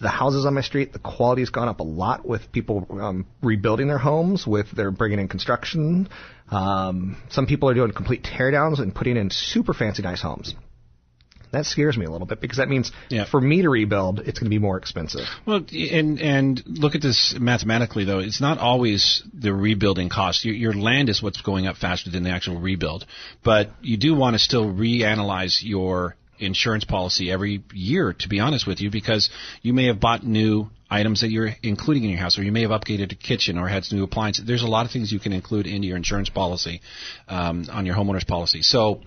the 0.00 0.08
houses 0.08 0.46
on 0.46 0.54
my 0.54 0.60
street, 0.62 0.92
the 0.92 0.98
quality 0.98 1.42
has 1.42 1.50
gone 1.50 1.68
up 1.68 1.80
a 1.80 1.84
lot 1.84 2.26
with 2.26 2.50
people 2.52 2.86
um, 2.90 3.26
rebuilding 3.42 3.88
their 3.88 3.98
homes, 3.98 4.46
with 4.46 4.70
their 4.72 4.90
bringing 4.90 5.18
in 5.18 5.28
construction. 5.28 6.08
Um, 6.50 7.16
some 7.30 7.46
people 7.46 7.68
are 7.68 7.74
doing 7.74 7.92
complete 7.92 8.22
teardowns 8.22 8.80
and 8.80 8.94
putting 8.94 9.16
in 9.16 9.30
super 9.30 9.74
fancy, 9.74 10.02
nice 10.02 10.22
homes. 10.22 10.54
That 11.52 11.64
scares 11.64 11.96
me 11.96 12.04
a 12.04 12.10
little 12.10 12.26
bit 12.26 12.40
because 12.40 12.58
that 12.58 12.68
means 12.68 12.90
Yeah. 13.08 13.24
for 13.24 13.40
me 13.40 13.62
to 13.62 13.70
rebuild, 13.70 14.18
it's 14.20 14.38
going 14.38 14.46
to 14.46 14.54
be 14.54 14.58
more 14.58 14.76
expensive. 14.76 15.26
Well, 15.46 15.64
and 15.72 16.20
and 16.20 16.62
look 16.66 16.94
at 16.94 17.02
this 17.02 17.34
mathematically 17.38 18.04
though. 18.04 18.18
It's 18.18 18.40
not 18.40 18.58
always 18.58 19.22
the 19.32 19.54
rebuilding 19.54 20.08
cost. 20.08 20.44
Your, 20.44 20.54
your 20.54 20.74
land 20.74 21.08
is 21.08 21.22
what's 21.22 21.40
going 21.40 21.66
up 21.66 21.76
faster 21.76 22.10
than 22.10 22.24
the 22.24 22.30
actual 22.30 22.60
rebuild. 22.60 23.06
But 23.44 23.70
you 23.80 23.96
do 23.96 24.14
want 24.14 24.34
to 24.34 24.38
still 24.38 24.66
reanalyze 24.66 25.60
your 25.62 26.16
insurance 26.38 26.84
policy 26.84 27.30
every 27.30 27.62
year, 27.72 28.12
to 28.18 28.28
be 28.28 28.40
honest 28.40 28.66
with 28.66 28.80
you, 28.80 28.90
because 28.90 29.30
you 29.62 29.72
may 29.72 29.86
have 29.86 30.00
bought 30.00 30.24
new 30.24 30.68
items 30.90 31.20
that 31.22 31.30
you're 31.30 31.50
including 31.62 32.04
in 32.04 32.10
your 32.10 32.18
house, 32.18 32.38
or 32.38 32.42
you 32.42 32.52
may 32.52 32.62
have 32.62 32.70
upgraded 32.70 33.10
a 33.12 33.14
kitchen 33.16 33.58
or 33.58 33.68
had 33.68 33.84
some 33.84 33.98
new 33.98 34.04
appliances. 34.04 34.44
There's 34.46 34.62
a 34.62 34.68
lot 34.68 34.86
of 34.86 34.92
things 34.92 35.10
you 35.12 35.18
can 35.18 35.32
include 35.32 35.66
into 35.66 35.88
your 35.88 35.96
insurance 35.96 36.28
policy 36.28 36.80
um, 37.28 37.64
on 37.72 37.86
your 37.86 37.96
homeowner's 37.96 38.24
policy. 38.24 38.62
So 38.62 39.00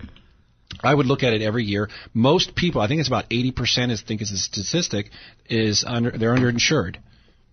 I 0.82 0.94
would 0.94 1.06
look 1.06 1.22
at 1.22 1.32
it 1.32 1.42
every 1.42 1.64
year. 1.64 1.88
Most 2.14 2.54
people, 2.54 2.80
I 2.80 2.88
think 2.88 3.00
it's 3.00 3.08
about 3.08 3.28
80%, 3.30 3.90
I 3.92 3.96
think 4.06 4.22
is 4.22 4.30
the 4.30 4.36
statistic, 4.36 5.10
is 5.48 5.84
under, 5.86 6.10
they're 6.10 6.34
underinsured 6.34 6.96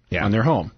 Yeah. 0.09 0.25
on 0.25 0.31
their 0.31 0.43
home. 0.43 0.71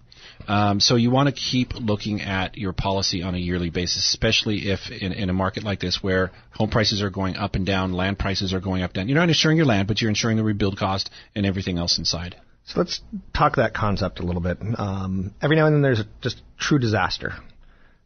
Um, 0.48 0.80
so 0.80 0.96
you 0.96 1.10
want 1.10 1.28
to 1.28 1.34
keep 1.34 1.74
looking 1.74 2.22
at 2.22 2.56
your 2.56 2.72
policy 2.72 3.22
on 3.22 3.34
a 3.34 3.38
yearly 3.38 3.70
basis, 3.70 4.08
especially 4.08 4.70
if 4.70 4.90
in, 4.90 5.12
in 5.12 5.30
a 5.30 5.32
market 5.32 5.62
like 5.62 5.80
this 5.80 6.02
where 6.02 6.32
home 6.52 6.70
prices 6.70 7.02
are 7.02 7.10
going 7.10 7.36
up 7.36 7.54
and 7.54 7.66
down, 7.66 7.92
land 7.92 8.18
prices 8.18 8.52
are 8.52 8.60
going 8.60 8.82
up 8.82 8.90
and 8.90 8.94
down. 8.94 9.08
You're 9.08 9.18
not 9.18 9.28
insuring 9.28 9.56
your 9.56 9.66
land, 9.66 9.88
but 9.88 10.00
you're 10.00 10.10
insuring 10.10 10.36
the 10.36 10.44
rebuild 10.44 10.78
cost 10.78 11.10
and 11.34 11.46
everything 11.46 11.78
else 11.78 11.98
inside. 11.98 12.36
So 12.66 12.80
let's 12.80 13.00
talk 13.34 13.56
that 13.56 13.74
concept 13.74 14.20
a 14.20 14.22
little 14.22 14.42
bit. 14.42 14.58
Um, 14.76 15.34
every 15.42 15.56
now 15.56 15.66
and 15.66 15.74
then 15.74 15.82
there's 15.82 16.00
a 16.00 16.06
just 16.20 16.40
true 16.58 16.78
disaster. 16.78 17.34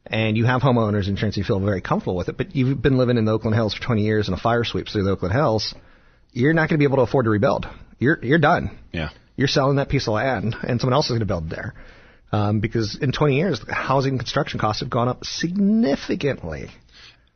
And 0.06 0.36
you 0.36 0.44
have 0.44 0.60
homeowners 0.60 1.08
insurance, 1.08 1.36
you 1.36 1.44
feel 1.44 1.60
very 1.60 1.80
comfortable 1.80 2.16
with 2.16 2.28
it, 2.28 2.36
but 2.36 2.54
you've 2.54 2.80
been 2.80 2.98
living 2.98 3.16
in 3.16 3.24
the 3.24 3.32
Oakland 3.32 3.54
Hills 3.54 3.74
for 3.74 3.82
20 3.82 4.02
years 4.02 4.28
and 4.28 4.36
a 4.36 4.40
fire 4.40 4.64
sweeps 4.64 4.92
through 4.92 5.04
the 5.04 5.10
Oakland 5.10 5.34
Hills, 5.34 5.74
you're 6.32 6.52
not 6.52 6.68
going 6.68 6.78
to 6.78 6.78
be 6.78 6.84
able 6.84 6.96
to 6.96 7.02
afford 7.02 7.24
to 7.24 7.30
rebuild. 7.30 7.66
You're, 7.98 8.18
you're 8.22 8.38
done. 8.38 8.78
Yeah. 8.92 9.10
You're 9.36 9.48
selling 9.48 9.76
that 9.76 9.88
piece 9.88 10.06
of 10.06 10.14
land 10.14 10.56
and 10.62 10.80
someone 10.80 10.94
else 10.94 11.06
is 11.06 11.10
going 11.10 11.20
to 11.20 11.26
build 11.26 11.48
there. 11.48 11.74
Um, 12.34 12.58
because 12.60 12.98
in 13.00 13.12
20 13.12 13.36
years, 13.36 13.60
housing 13.68 14.18
construction 14.18 14.58
costs 14.58 14.80
have 14.80 14.90
gone 14.90 15.08
up 15.08 15.24
significantly. 15.24 16.68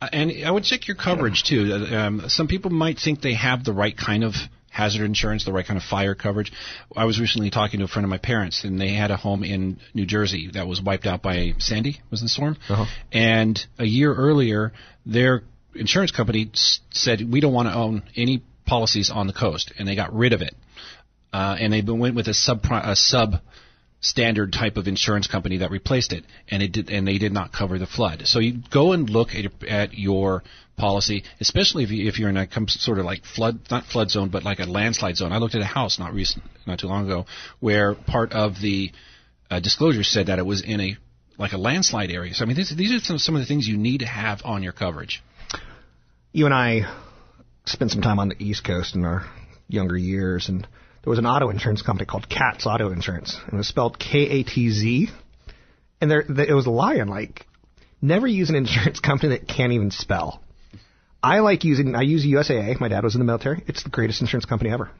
Uh, 0.02 0.08
And 0.12 0.32
I 0.44 0.50
would 0.50 0.64
check 0.64 0.88
your 0.88 0.96
coverage 0.96 1.44
too. 1.44 1.72
Uh, 1.72 1.96
Um, 1.96 2.28
some 2.28 2.48
people 2.48 2.70
might 2.72 2.98
think 2.98 3.20
they 3.20 3.34
have 3.34 3.62
the 3.64 3.72
right 3.72 3.96
kind 3.96 4.24
of 4.24 4.34
hazard 4.70 5.04
insurance, 5.04 5.44
the 5.44 5.52
right 5.52 5.66
kind 5.66 5.76
of 5.76 5.84
fire 5.84 6.14
coverage. 6.14 6.52
I 6.96 7.04
was 7.04 7.20
recently 7.20 7.50
talking 7.50 7.78
to 7.80 7.84
a 7.84 7.88
friend 7.88 8.04
of 8.04 8.10
my 8.10 8.18
parents, 8.18 8.64
and 8.64 8.80
they 8.80 8.92
had 8.94 9.10
a 9.10 9.16
home 9.16 9.42
in 9.44 9.78
New 9.94 10.06
Jersey 10.06 10.50
that 10.54 10.66
was 10.66 10.80
wiped 10.80 11.06
out 11.06 11.22
by 11.22 11.54
Sandy, 11.58 12.00
was 12.10 12.20
the 12.20 12.28
storm. 12.28 12.56
And 13.12 13.54
a 13.78 13.86
year 13.86 14.12
earlier, 14.14 14.72
their 15.06 15.42
insurance 15.74 16.10
company 16.10 16.50
said, 16.90 17.16
"We 17.32 17.40
don't 17.40 17.52
want 17.52 17.68
to 17.68 17.74
own 17.74 18.02
any 18.16 18.42
policies 18.66 19.10
on 19.10 19.26
the 19.26 19.32
coast," 19.32 19.72
and 19.78 19.86
they 19.86 19.96
got 19.96 20.14
rid 20.14 20.32
of 20.32 20.42
it. 20.42 20.54
Uh, 21.32 21.56
and 21.60 21.72
they 21.72 21.82
went 21.82 22.14
with 22.14 22.28
a 22.28 22.34
sub 22.34 22.64
a 22.70 22.96
sub 22.96 23.40
standard 24.00 24.52
type 24.52 24.76
of 24.76 24.86
insurance 24.86 25.26
company 25.26 25.58
that 25.58 25.70
replaced 25.70 26.12
it, 26.12 26.24
and 26.48 26.62
it 26.62 26.72
did, 26.72 26.90
and 26.90 27.06
they 27.06 27.18
did 27.18 27.32
not 27.32 27.52
cover 27.52 27.78
the 27.78 27.86
flood. 27.86 28.22
So 28.26 28.38
you 28.38 28.62
go 28.70 28.92
and 28.92 29.10
look 29.10 29.30
at, 29.30 29.42
your- 29.42 29.68
at 29.68 29.94
your 29.94 30.44
policy, 30.76 31.24
especially 31.40 31.82
if, 31.82 31.90
you, 31.90 32.08
if 32.08 32.18
you're 32.18 32.28
in 32.28 32.36
a 32.36 32.46
sort 32.68 32.98
of 33.00 33.04
like 33.04 33.24
flood, 33.24 33.58
not 33.70 33.84
flood 33.86 34.10
zone, 34.10 34.28
but 34.28 34.44
like 34.44 34.60
a 34.60 34.64
landslide 34.66 35.16
zone. 35.16 35.32
I 35.32 35.38
looked 35.38 35.56
at 35.56 35.60
a 35.62 35.66
house 35.66 35.98
not 35.98 36.14
recent, 36.14 36.44
not 36.66 36.78
too 36.78 36.86
long 36.86 37.06
ago, 37.06 37.26
where 37.58 37.94
part 37.94 38.32
of 38.32 38.60
the 38.62 38.92
uh, 39.50 39.58
disclosure 39.58 40.04
said 40.04 40.26
that 40.26 40.38
it 40.38 40.46
was 40.46 40.62
in 40.62 40.80
a 40.80 40.96
like 41.36 41.52
a 41.52 41.58
landslide 41.58 42.10
area. 42.10 42.34
So 42.34 42.44
I 42.44 42.46
mean, 42.46 42.56
this, 42.56 42.70
these 42.74 42.92
are 42.92 42.98
some, 42.98 43.18
some 43.18 43.34
of 43.36 43.40
the 43.40 43.46
things 43.46 43.66
you 43.66 43.76
need 43.76 43.98
to 44.00 44.06
have 44.06 44.40
on 44.44 44.62
your 44.62 44.72
coverage. 44.72 45.22
you 46.32 46.44
and 46.46 46.54
I 46.54 46.82
spent 47.64 47.90
some 47.92 48.02
time 48.02 48.18
on 48.18 48.28
the 48.28 48.36
East 48.38 48.64
Coast 48.64 48.94
in 48.96 49.04
our 49.04 49.24
younger 49.68 49.96
years, 49.96 50.48
and 50.48 50.66
there 51.08 51.12
was 51.12 51.18
an 51.18 51.24
auto 51.24 51.48
insurance 51.48 51.80
company 51.80 52.04
called 52.04 52.28
Katz 52.28 52.66
Auto 52.66 52.90
Insurance, 52.92 53.40
and 53.46 53.54
it 53.54 53.56
was 53.56 53.66
spelled 53.66 53.98
K-A-T-Z, 53.98 55.08
and 56.02 56.10
there 56.10 56.20
it 56.20 56.52
was 56.52 56.66
a 56.66 56.70
lion. 56.70 57.08
Like, 57.08 57.46
never 58.02 58.26
use 58.26 58.50
an 58.50 58.56
insurance 58.56 59.00
company 59.08 59.30
that 59.30 59.48
can't 59.48 59.72
even 59.72 59.90
spell. 59.90 60.42
I 61.22 61.38
like 61.38 61.64
using. 61.64 61.94
I 61.94 62.02
use 62.02 62.26
USAA. 62.26 62.78
My 62.78 62.88
dad 62.88 63.04
was 63.04 63.14
in 63.14 63.20
the 63.20 63.24
military. 63.24 63.64
It's 63.66 63.84
the 63.84 63.88
greatest 63.88 64.20
insurance 64.20 64.44
company 64.44 64.70
ever. 64.70 64.90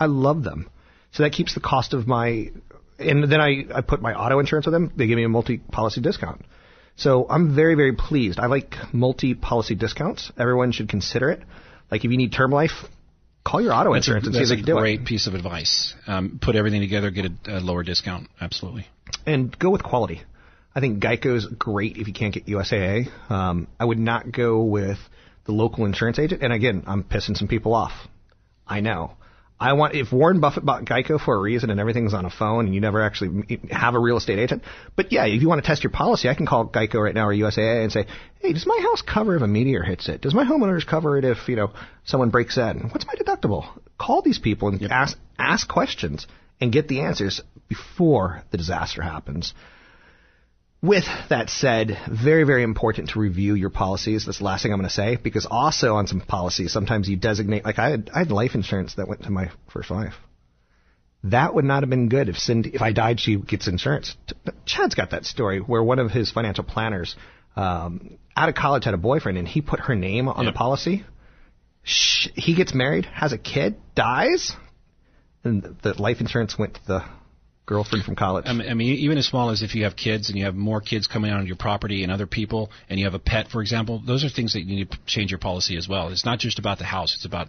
I 0.00 0.06
love 0.06 0.42
them. 0.42 0.70
So 1.12 1.22
that 1.22 1.32
keeps 1.32 1.52
the 1.52 1.60
cost 1.60 1.92
of 1.92 2.06
my. 2.06 2.50
And 2.98 3.30
then 3.30 3.38
I, 3.38 3.66
I 3.74 3.82
put 3.82 4.00
my 4.00 4.14
auto 4.14 4.38
insurance 4.38 4.64
with 4.64 4.72
them. 4.72 4.90
They 4.96 5.06
give 5.06 5.16
me 5.16 5.24
a 5.24 5.28
multi-policy 5.28 6.00
discount. 6.00 6.46
So 6.96 7.26
I'm 7.28 7.54
very, 7.54 7.74
very 7.74 7.92
pleased. 7.92 8.40
I 8.40 8.46
like 8.46 8.74
multi-policy 8.94 9.74
discounts. 9.74 10.32
Everyone 10.38 10.72
should 10.72 10.88
consider 10.88 11.28
it. 11.28 11.42
Like 11.90 12.06
if 12.06 12.10
you 12.10 12.16
need 12.16 12.32
term 12.32 12.52
life, 12.52 12.86
call 13.48 13.60
your 13.60 13.72
auto 13.72 13.94
That's 13.94 14.08
a, 14.08 14.10
insurance 14.10 14.26
and 14.26 14.34
see 14.34 14.42
if 14.42 14.48
they 14.48 14.54
a 14.54 14.56
can 14.56 14.64
do 14.66 14.72
it. 14.72 14.74
That's 14.74 14.80
a 14.80 14.96
great 14.96 15.04
piece 15.06 15.26
of 15.26 15.34
advice. 15.34 15.94
Um, 16.06 16.38
put 16.40 16.56
everything 16.56 16.80
together, 16.80 17.10
get 17.10 17.26
a, 17.26 17.58
a 17.58 17.60
lower 17.60 17.82
discount. 17.82 18.28
Absolutely. 18.40 18.86
And 19.26 19.56
go 19.58 19.70
with 19.70 19.82
quality. 19.82 20.22
I 20.74 20.80
think 20.80 21.02
Geico's 21.02 21.46
great 21.46 21.96
if 21.96 22.06
you 22.06 22.12
can't 22.12 22.32
get 22.32 22.46
USAA. 22.46 23.08
Um, 23.30 23.66
I 23.80 23.84
would 23.84 23.98
not 23.98 24.30
go 24.30 24.62
with 24.62 24.98
the 25.46 25.52
local 25.52 25.86
insurance 25.86 26.18
agent. 26.18 26.42
And 26.42 26.52
again, 26.52 26.84
I'm 26.86 27.02
pissing 27.02 27.36
some 27.36 27.48
people 27.48 27.74
off. 27.74 27.92
I 28.66 28.80
know. 28.80 29.12
I 29.60 29.72
want 29.72 29.94
if 29.94 30.12
Warren 30.12 30.40
Buffett 30.40 30.64
bought 30.64 30.84
Geico 30.84 31.20
for 31.20 31.34
a 31.34 31.40
reason 31.40 31.70
and 31.70 31.80
everything's 31.80 32.14
on 32.14 32.24
a 32.24 32.30
phone 32.30 32.66
and 32.66 32.74
you 32.74 32.80
never 32.80 33.02
actually 33.02 33.58
have 33.70 33.94
a 33.94 33.98
real 33.98 34.16
estate 34.16 34.38
agent. 34.38 34.62
But 34.94 35.10
yeah, 35.10 35.26
if 35.26 35.42
you 35.42 35.48
want 35.48 35.62
to 35.62 35.66
test 35.66 35.82
your 35.82 35.90
policy, 35.90 36.28
I 36.28 36.34
can 36.34 36.46
call 36.46 36.68
Geico 36.68 37.02
right 37.02 37.14
now 37.14 37.26
or 37.26 37.34
USAA 37.34 37.82
and 37.82 37.92
say, 37.92 38.06
"Hey, 38.40 38.52
does 38.52 38.66
my 38.66 38.78
house 38.80 39.02
cover 39.02 39.34
if 39.34 39.42
a 39.42 39.48
meteor 39.48 39.82
hits 39.82 40.08
it? 40.08 40.20
Does 40.20 40.34
my 40.34 40.44
homeowners 40.44 40.86
cover 40.86 41.18
it 41.18 41.24
if 41.24 41.48
you 41.48 41.56
know 41.56 41.72
someone 42.04 42.30
breaks 42.30 42.56
in? 42.56 42.90
What's 42.90 43.06
my 43.06 43.14
deductible?" 43.14 43.66
Call 43.98 44.22
these 44.22 44.38
people 44.38 44.68
and 44.68 44.92
ask 44.92 45.18
ask 45.38 45.66
questions 45.68 46.28
and 46.60 46.72
get 46.72 46.86
the 46.86 47.00
answers 47.00 47.40
before 47.68 48.42
the 48.50 48.58
disaster 48.58 49.02
happens. 49.02 49.54
With 50.80 51.04
that 51.28 51.50
said, 51.50 51.98
very, 52.08 52.44
very 52.44 52.62
important 52.62 53.10
to 53.10 53.18
review 53.18 53.54
your 53.54 53.70
policies. 53.70 54.26
That's 54.26 54.38
the 54.38 54.44
last 54.44 54.62
thing 54.62 54.72
I'm 54.72 54.78
going 54.78 54.88
to 54.88 54.94
say 54.94 55.16
because 55.16 55.44
also 55.50 55.96
on 55.96 56.06
some 56.06 56.20
policies, 56.20 56.72
sometimes 56.72 57.08
you 57.08 57.16
designate, 57.16 57.64
like 57.64 57.80
I 57.80 57.90
had, 57.90 58.10
I 58.14 58.20
had 58.20 58.30
life 58.30 58.54
insurance 58.54 58.94
that 58.94 59.08
went 59.08 59.24
to 59.24 59.30
my 59.30 59.50
first 59.72 59.90
wife. 59.90 60.14
That 61.24 61.52
would 61.52 61.64
not 61.64 61.82
have 61.82 61.90
been 61.90 62.08
good 62.08 62.28
if 62.28 62.36
Cindy, 62.38 62.70
if 62.72 62.80
I 62.80 62.92
died, 62.92 63.18
she 63.18 63.36
gets 63.36 63.66
insurance. 63.66 64.16
Chad's 64.66 64.94
got 64.94 65.10
that 65.10 65.24
story 65.24 65.58
where 65.58 65.82
one 65.82 65.98
of 65.98 66.12
his 66.12 66.30
financial 66.30 66.62
planners, 66.62 67.16
um, 67.56 68.18
out 68.36 68.48
of 68.48 68.54
college 68.54 68.84
had 68.84 68.94
a 68.94 68.98
boyfriend 68.98 69.36
and 69.36 69.48
he 69.48 69.60
put 69.60 69.80
her 69.80 69.96
name 69.96 70.28
on 70.28 70.44
Yep. 70.44 70.54
the 70.54 70.56
policy. 70.56 71.04
Sh- 71.82 72.28
he 72.36 72.54
gets 72.54 72.72
married, 72.72 73.06
has 73.06 73.32
a 73.32 73.38
kid, 73.38 73.74
dies, 73.96 74.52
and 75.42 75.76
the 75.82 76.00
life 76.00 76.20
insurance 76.20 76.56
went 76.56 76.74
to 76.74 76.80
the 76.86 77.04
girlfriend 77.68 78.04
from 78.04 78.16
college. 78.16 78.46
I 78.48 78.52
mean, 78.54 78.68
I 78.68 78.74
mean, 78.74 78.94
even 78.96 79.18
as 79.18 79.26
small 79.26 79.50
as 79.50 79.62
if 79.62 79.74
you 79.74 79.84
have 79.84 79.94
kids 79.94 80.30
and 80.30 80.38
you 80.38 80.46
have 80.46 80.54
more 80.54 80.80
kids 80.80 81.06
coming 81.06 81.30
on 81.30 81.46
your 81.46 81.56
property 81.56 82.02
and 82.02 82.10
other 82.10 82.26
people, 82.26 82.70
and 82.88 82.98
you 82.98 83.04
have 83.04 83.14
a 83.14 83.18
pet, 83.20 83.48
for 83.48 83.60
example, 83.60 84.02
those 84.04 84.24
are 84.24 84.28
things 84.28 84.54
that 84.54 84.62
you 84.62 84.76
need 84.76 84.90
to 84.90 84.98
change 85.06 85.30
your 85.30 85.38
policy 85.38 85.76
as 85.76 85.86
well. 85.86 86.08
It's 86.08 86.24
not 86.24 86.38
just 86.38 86.58
about 86.58 86.78
the 86.78 86.84
house; 86.84 87.14
it's 87.14 87.26
about 87.26 87.48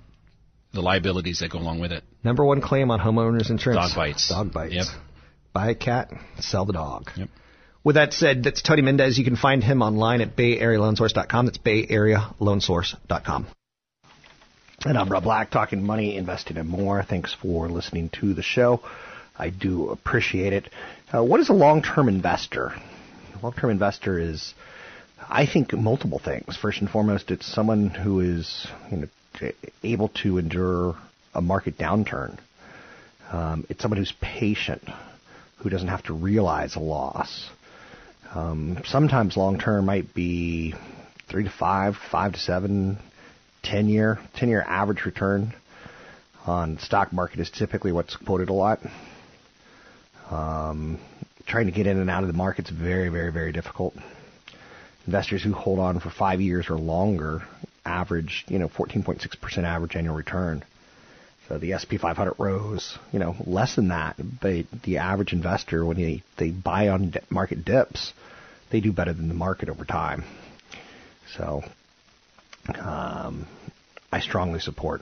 the 0.74 0.82
liabilities 0.82 1.40
that 1.40 1.50
go 1.50 1.58
along 1.58 1.80
with 1.80 1.92
it. 1.92 2.04
Number 2.24 2.46
one 2.46 2.62
claim 2.62 2.92
on 2.92 3.00
homeowners 3.00 3.50
insurance. 3.50 3.90
Dog 3.90 3.96
bites. 3.96 4.30
Dog 4.30 4.54
bites. 4.54 4.76
Yep. 4.76 4.86
Buy 5.54 5.72
a 5.72 5.76
cat, 5.76 6.12
sell 6.40 6.66
the 6.66 6.74
dog. 6.74 7.10
Yep. 7.16 7.30
With 7.84 7.96
that 7.96 8.14
said, 8.14 8.44
that's 8.44 8.62
Tony 8.62 8.82
Mendez. 8.82 9.18
You 9.18 9.24
can 9.24 9.38
find 9.38 9.64
him 9.64 9.82
online 9.82 10.22
at 10.22 10.36
BayAreaLoanSource.com. 10.36 11.46
That's 11.46 11.58
BayAreaLoanSource.com. 11.58 13.48
And 14.86 14.98
I'm 14.98 15.10
Rob 15.10 15.24
Black, 15.24 15.50
talking 15.50 15.84
money, 15.84 16.16
investing, 16.16 16.58
and 16.58 16.70
more. 16.70 17.04
Thanks 17.04 17.34
for 17.42 17.68
listening 17.68 18.10
to 18.22 18.34
the 18.34 18.44
show. 18.44 18.82
I 19.40 19.50
do 19.50 19.90
appreciate 19.90 20.52
it. 20.52 20.70
Uh, 21.14 21.24
what 21.24 21.40
is 21.40 21.50
a 21.50 21.54
long-term 21.54 22.10
investor? 22.10 22.74
A 23.36 23.40
long-term 23.42 23.72
investor 23.72 24.20
is, 24.20 24.54
I 25.30 25.46
think, 25.46 25.72
multiple 25.74 26.20
things. 26.20 26.58
First 26.58 26.82
and 26.82 26.90
foremost, 26.90 27.32
it's 27.32 27.48
someone 27.48 27.90
who 27.90 28.20
is 28.20 28.68
you 28.92 28.98
know, 29.42 29.52
able 29.82 30.10
to 30.24 30.38
endure 30.38 30.98
a 31.34 31.42
market 31.42 31.78
downturn. 31.78 32.38
Um, 33.32 33.66
it's 33.70 33.82
someone 33.82 33.98
who's 33.98 34.14
patient, 34.20 34.84
who 35.60 35.70
doesn't 35.70 35.88
have 35.88 36.04
to 36.04 36.14
realize 36.14 36.76
a 36.76 36.80
loss. 36.80 37.50
Um, 38.36 38.82
sometimes 38.86 39.38
long 39.38 39.58
term 39.58 39.86
might 39.86 40.14
be 40.14 40.76
three 41.30 41.46
to 41.46 41.50
five, 41.50 41.96
five 42.12 42.34
to 42.34 42.40
seven, 42.40 42.98
ten 43.64 43.88
year, 43.88 44.20
ten 44.36 44.50
year 44.50 44.62
average 44.62 45.06
return 45.06 45.54
on 46.46 46.78
stock 46.80 47.14
market 47.14 47.40
is 47.40 47.50
typically 47.50 47.92
what's 47.92 48.16
quoted 48.16 48.50
a 48.50 48.54
lot. 48.54 48.80
Um, 50.30 51.00
trying 51.48 51.66
to 51.66 51.72
get 51.72 51.88
in 51.88 52.00
and 52.00 52.10
out 52.10 52.24
of 52.24 52.28
the 52.28 52.38
market's 52.38 52.70
very, 52.70 53.10
very, 53.10 53.32
very 53.32 53.52
difficult. 53.52 53.96
Investors 55.08 55.44
who 55.44 55.54
hold 55.54 55.80
on 55.80 56.00
for 56.00 56.10
five 56.10 56.40
years 56.40 56.70
or 56.70 56.78
longer 56.78 57.42
average, 57.86 58.46
you 58.48 58.60
know, 58.60 58.70
14.6% 58.70 59.64
average 59.64 59.96
annual 59.96 60.16
return. 60.16 60.64
So 61.48 61.58
the 61.58 61.74
S&P 61.74 61.98
500 61.98 62.36
rose, 62.38 62.98
you 63.12 63.18
know, 63.18 63.36
less 63.46 63.76
than 63.76 63.88
that. 63.88 64.18
But 64.40 64.66
the 64.84 64.98
average 65.00 65.34
investor, 65.34 65.84
when 65.84 65.98
they, 65.98 66.22
they 66.38 66.52
buy 66.52 66.90
on 66.90 67.12
market 67.32 67.66
dips, 67.66 68.14
they 68.70 68.82
do 68.82 68.92
better 68.92 69.14
than 69.14 69.30
the 69.30 69.34
market 69.34 69.70
over 69.70 69.84
time. 69.84 70.24
So 71.36 71.64
um, 72.80 73.48
I 74.12 74.20
strongly 74.20 74.60
support. 74.60 75.02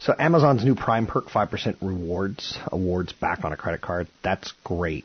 So 0.00 0.14
Amazon's 0.18 0.64
new 0.64 0.76
Prime 0.76 1.06
Perk 1.06 1.28
5% 1.28 1.76
rewards 1.80 2.58
awards 2.68 3.12
back 3.12 3.44
on 3.44 3.52
a 3.52 3.56
credit 3.56 3.80
card. 3.80 4.06
That's 4.22 4.52
great. 4.62 5.04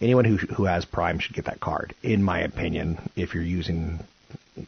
Anyone 0.00 0.24
who 0.24 0.36
who 0.36 0.64
has 0.64 0.84
Prime 0.84 1.18
should 1.18 1.34
get 1.34 1.44
that 1.46 1.60
card, 1.60 1.94
in 2.02 2.22
my 2.22 2.40
opinion. 2.40 2.98
If 3.14 3.34
you're 3.34 3.42
using 3.42 4.00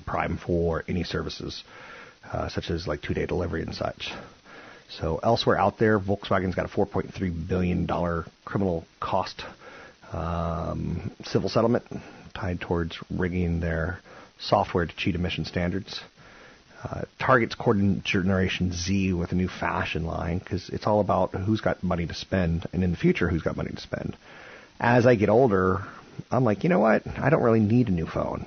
Prime 0.04 0.36
for 0.36 0.84
any 0.86 1.04
services, 1.04 1.64
uh, 2.30 2.48
such 2.48 2.70
as 2.70 2.86
like 2.86 3.00
two-day 3.00 3.26
delivery 3.26 3.62
and 3.62 3.74
such. 3.74 4.12
So 4.90 5.18
elsewhere 5.22 5.56
out 5.56 5.78
there, 5.78 5.98
Volkswagen's 5.98 6.54
got 6.54 6.66
a 6.66 6.68
4.3 6.68 7.48
billion 7.48 7.86
dollar 7.86 8.26
criminal 8.44 8.84
cost 9.00 9.42
um, 10.12 11.10
civil 11.24 11.48
settlement 11.48 11.84
tied 12.34 12.60
towards 12.60 12.98
rigging 13.10 13.60
their 13.60 14.00
software 14.38 14.86
to 14.86 14.96
cheat 14.96 15.14
emission 15.14 15.44
standards. 15.46 16.00
Uh, 16.82 17.02
Target's 17.20 17.54
Generation 18.02 18.72
Z 18.72 19.12
with 19.12 19.30
a 19.30 19.36
new 19.36 19.48
fashion 19.48 20.04
line 20.04 20.38
because 20.38 20.68
it's 20.68 20.86
all 20.86 21.00
about 21.00 21.32
who's 21.32 21.60
got 21.60 21.82
money 21.82 22.06
to 22.06 22.14
spend, 22.14 22.66
and 22.72 22.82
in 22.82 22.90
the 22.90 22.96
future, 22.96 23.28
who's 23.28 23.42
got 23.42 23.56
money 23.56 23.70
to 23.70 23.80
spend. 23.80 24.16
as 24.80 25.06
I 25.06 25.14
get 25.14 25.28
older, 25.28 25.82
I'm 26.30 26.44
like, 26.44 26.64
you 26.64 26.70
know 26.70 26.80
what? 26.80 27.02
I 27.06 27.30
don't 27.30 27.42
really 27.42 27.60
need 27.60 27.88
a 27.88 27.92
new 27.92 28.06
phone. 28.06 28.46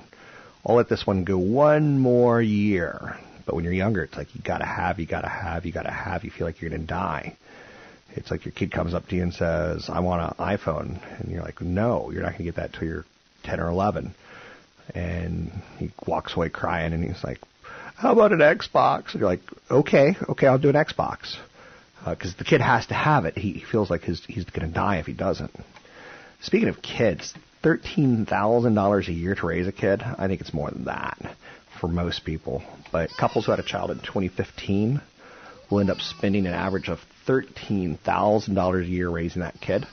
I'll 0.66 0.76
let 0.76 0.88
this 0.88 1.06
one 1.06 1.24
go 1.24 1.38
one 1.38 1.98
more 1.98 2.42
year. 2.42 3.16
But 3.46 3.54
when 3.54 3.64
you're 3.64 3.72
younger, 3.72 4.02
it's 4.02 4.16
like 4.16 4.34
you 4.34 4.42
gotta 4.42 4.66
have, 4.66 4.98
you 4.98 5.06
gotta 5.06 5.28
have, 5.28 5.64
you 5.64 5.72
gotta 5.72 5.90
have. 5.90 6.24
You 6.24 6.30
feel 6.30 6.46
like 6.46 6.60
you're 6.60 6.70
gonna 6.70 6.82
die. 6.82 7.36
It's 8.14 8.30
like 8.30 8.44
your 8.44 8.52
kid 8.52 8.72
comes 8.72 8.92
up 8.92 9.06
to 9.08 9.16
you 9.16 9.22
and 9.22 9.32
says, 9.32 9.88
"I 9.88 10.00
want 10.00 10.22
an 10.22 10.44
iPhone," 10.44 10.98
and 11.20 11.30
you're 11.30 11.42
like, 11.42 11.60
"No, 11.60 12.10
you're 12.10 12.22
not 12.22 12.32
gonna 12.32 12.44
get 12.44 12.56
that 12.56 12.72
till 12.72 12.88
you're 12.88 13.04
10 13.44 13.60
or 13.60 13.68
11." 13.68 14.14
And 14.94 15.52
he 15.78 15.90
walks 16.06 16.34
away 16.34 16.48
crying, 16.48 16.92
and 16.92 17.04
he's 17.04 17.22
like, 17.22 17.40
"How 17.96 18.12
about 18.12 18.32
an 18.32 18.40
Xbox?" 18.40 19.12
And 19.12 19.20
you're 19.20 19.28
like, 19.28 19.42
"Okay, 19.70 20.16
okay, 20.28 20.46
I'll 20.46 20.58
do 20.58 20.68
an 20.68 20.74
Xbox," 20.74 21.36
uh, 22.04 22.10
because 22.10 22.34
the 22.34 22.44
kid 22.44 22.60
has 22.60 22.86
to 22.86 22.94
have 22.94 23.24
it. 23.24 23.36
He, 23.36 23.60
feels 23.60 23.90
like 23.90 24.02
his, 24.02 24.24
he's 24.26 24.44
gonna 24.44 24.72
die 24.72 24.96
if 24.96 25.06
he 25.06 25.12
doesn't. 25.12 25.52
Speaking 26.42 26.68
of 26.68 26.82
kids, 26.82 27.34
thirteen 27.62 28.26
thousand 28.26 28.74
dollars 28.74 29.08
a 29.08 29.12
year 29.12 29.34
to 29.34 29.46
raise 29.46 29.66
a 29.66 29.72
kid. 29.72 30.02
I 30.02 30.26
think 30.28 30.40
it's 30.40 30.54
more 30.54 30.70
than 30.70 30.84
that 30.84 31.18
for 31.80 31.88
most 31.88 32.24
people. 32.24 32.62
But 32.92 33.10
couples 33.18 33.46
who 33.46 33.52
had 33.52 33.60
a 33.60 33.64
child 33.64 33.90
in 33.90 33.98
2015 33.98 35.00
will 35.70 35.80
end 35.80 35.90
up 35.90 36.00
spending 36.00 36.46
an 36.46 36.54
average 36.54 36.88
of 36.88 37.00
thirteen 37.26 37.98
thousand 38.04 38.54
dollars 38.54 38.86
a 38.86 38.90
year 38.90 39.08
raising 39.08 39.42
that 39.42 39.60
kid, 39.60 39.86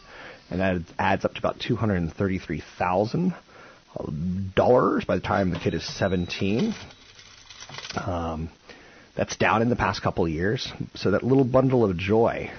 and 0.50 0.60
that 0.60 0.82
adds 1.00 1.26
up 1.26 1.34
to 1.34 1.40
about 1.40 1.60
two 1.60 1.76
hundred 1.76 1.96
and 1.96 2.14
thirty-three 2.14 2.64
thousand 2.78 3.34
dollars 4.56 5.06
by 5.06 5.16
the 5.16 5.22
time 5.22 5.52
the 5.52 5.60
kid 5.60 5.74
is 5.74 5.84
17. 5.98 6.74
Um, 7.96 8.50
that's 9.16 9.36
down 9.38 9.62
in 9.62 9.70
the 9.70 9.76
past 9.76 10.02
couple 10.02 10.28
years. 10.28 10.72
So 10.96 11.12
that 11.12 11.24
little 11.24 11.44
bundle 11.44 11.84
of 11.84 11.98
joy 11.98 12.52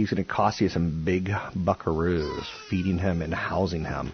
he's 0.00 0.10
going 0.10 0.22
to 0.22 0.28
cost 0.28 0.60
you 0.60 0.68
some 0.68 1.04
big 1.04 1.26
buckaroos 1.26 2.44
feeding 2.68 2.98
him 2.98 3.22
and 3.22 3.34
housing 3.34 3.84
him. 3.84 4.12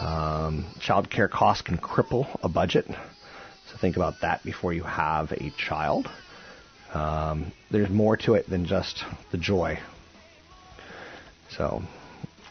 Um, 0.00 0.66
child 0.80 1.10
care 1.10 1.28
costs 1.28 1.62
can 1.62 1.78
cripple 1.78 2.26
a 2.42 2.48
budget, 2.48 2.86
so 2.88 3.76
think 3.80 3.96
about 3.96 4.14
that 4.22 4.44
before 4.44 4.72
you 4.72 4.82
have 4.82 5.32
a 5.32 5.52
child. 5.56 6.08
Um, 6.94 7.52
there's 7.70 7.90
more 7.90 8.16
to 8.18 8.34
it 8.34 8.48
than 8.48 8.64
just 8.66 9.04
the 9.30 9.38
joy. 9.38 9.78
So, 11.50 11.82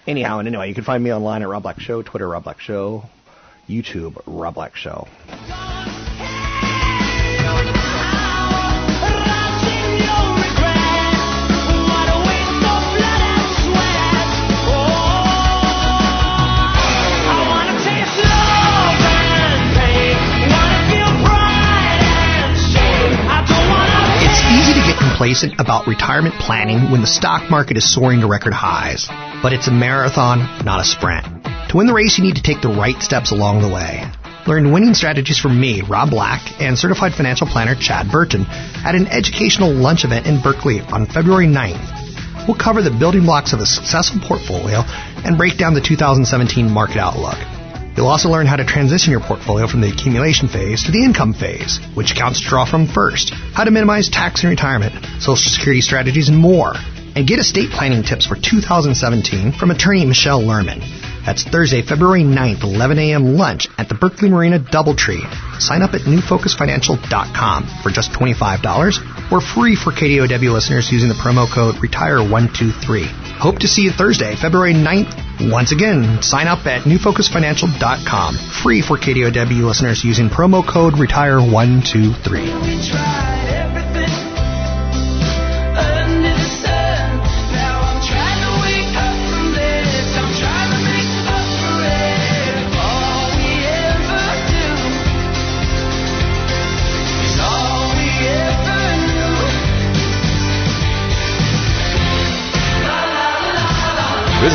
anyhow 0.05 0.39
and 0.39 0.47
anyway, 0.47 0.69
you 0.69 0.75
can 0.75 0.83
find 0.83 1.03
me 1.03 1.13
online 1.13 1.41
at 1.41 1.47
Rob 1.47 1.63
Black 1.63 1.79
Show, 1.79 2.01
Twitter 2.01 2.27
Rob 2.27 2.43
Black 2.43 2.59
Show, 2.59 3.03
YouTube 3.67 4.21
Rob 4.25 4.55
Black 4.55 4.75
Show. 4.75 5.07
Complacent 25.17 25.59
about 25.59 25.87
retirement 25.87 26.35
planning 26.35 26.91
when 26.91 27.01
the 27.01 27.07
stock 27.07 27.49
market 27.49 27.75
is 27.75 27.91
soaring 27.91 28.21
to 28.21 28.27
record 28.27 28.53
highs. 28.53 29.07
But 29.41 29.51
it's 29.51 29.67
a 29.67 29.71
marathon, 29.71 30.63
not 30.63 30.79
a 30.79 30.83
sprint. 30.83 31.25
To 31.69 31.77
win 31.77 31.87
the 31.87 31.93
race, 31.95 32.19
you 32.19 32.23
need 32.23 32.35
to 32.35 32.43
take 32.43 32.61
the 32.61 32.69
right 32.69 33.01
steps 33.01 33.31
along 33.31 33.63
the 33.63 33.67
way. 33.67 34.05
Learn 34.45 34.71
winning 34.71 34.93
strategies 34.93 35.39
from 35.39 35.59
me, 35.59 35.81
Rob 35.81 36.11
Black, 36.11 36.61
and 36.61 36.77
certified 36.77 37.15
financial 37.15 37.47
planner 37.47 37.73
Chad 37.73 38.11
Burton 38.11 38.45
at 38.85 38.93
an 38.93 39.07
educational 39.07 39.73
lunch 39.73 40.05
event 40.05 40.27
in 40.27 40.39
Berkeley 40.39 40.81
on 40.81 41.07
February 41.07 41.47
9th. 41.47 42.47
We'll 42.47 42.55
cover 42.55 42.83
the 42.83 42.91
building 42.91 43.23
blocks 43.23 43.53
of 43.53 43.59
a 43.59 43.65
successful 43.65 44.21
portfolio 44.21 44.83
and 45.25 45.35
break 45.35 45.57
down 45.57 45.73
the 45.73 45.81
2017 45.81 46.69
market 46.69 46.97
outlook. 46.97 47.56
You'll 47.97 48.07
also 48.07 48.29
learn 48.29 48.45
how 48.45 48.57
to 48.57 48.63
transition 48.63 49.09
your 49.09 49.21
portfolio 49.21 49.65
from 49.65 49.81
the 49.81 49.89
accumulation 49.89 50.47
phase 50.47 50.83
to 50.83 50.91
the 50.91 51.03
income 51.03 51.33
phase, 51.33 51.79
which 51.95 52.11
accounts 52.11 52.41
to 52.41 52.47
draw 52.47 52.63
from 52.63 52.85
first, 52.85 53.31
how 53.31 53.63
to 53.63 53.71
minimize 53.71 54.07
tax 54.07 54.43
in 54.43 54.49
retirement, 54.51 54.93
social 55.19 55.51
security 55.51 55.81
strategies, 55.81 56.29
and 56.29 56.37
more. 56.37 56.75
And 57.15 57.27
get 57.27 57.39
estate 57.39 57.71
planning 57.71 58.03
tips 58.03 58.27
for 58.27 58.35
2017 58.35 59.51
from 59.51 59.71
attorney 59.71 60.05
Michelle 60.05 60.41
Lerman. 60.41 61.06
That's 61.27 61.43
Thursday, 61.43 61.81
February 61.81 62.23
9th, 62.23 62.63
11 62.63 62.99
a.m. 62.99 63.35
lunch 63.35 63.67
at 63.77 63.89
the 63.89 63.95
Berkeley 63.95 64.29
Marina 64.29 64.59
Doubletree. 64.59 65.59
Sign 65.59 65.81
up 65.81 65.93
at 65.93 66.01
newfocusfinancial.com 66.01 67.67
for 67.83 67.89
just 67.89 68.13
$25 68.13 69.29
or 69.29 69.41
free 69.41 69.75
for 69.75 69.91
KDOW 69.91 70.53
listeners 70.53 70.89
using 70.89 71.09
the 71.09 71.15
promo 71.15 71.53
code 71.53 71.75
RETIRE123. 71.75 73.07
Hope 73.39 73.59
to 73.59 73.67
see 73.67 73.81
you 73.81 73.91
Thursday, 73.91 74.37
February 74.37 74.73
9th. 74.73 75.51
Once 75.51 75.73
again, 75.73 76.21
sign 76.21 76.47
up 76.47 76.65
at 76.65 76.83
newfocusfinancial.com. 76.83 78.37
Free 78.63 78.81
for 78.81 78.97
KDOW 78.97 79.67
listeners 79.67 80.05
using 80.05 80.29
promo 80.29 80.65
code 80.65 80.93
RETIRE123. 80.93 83.56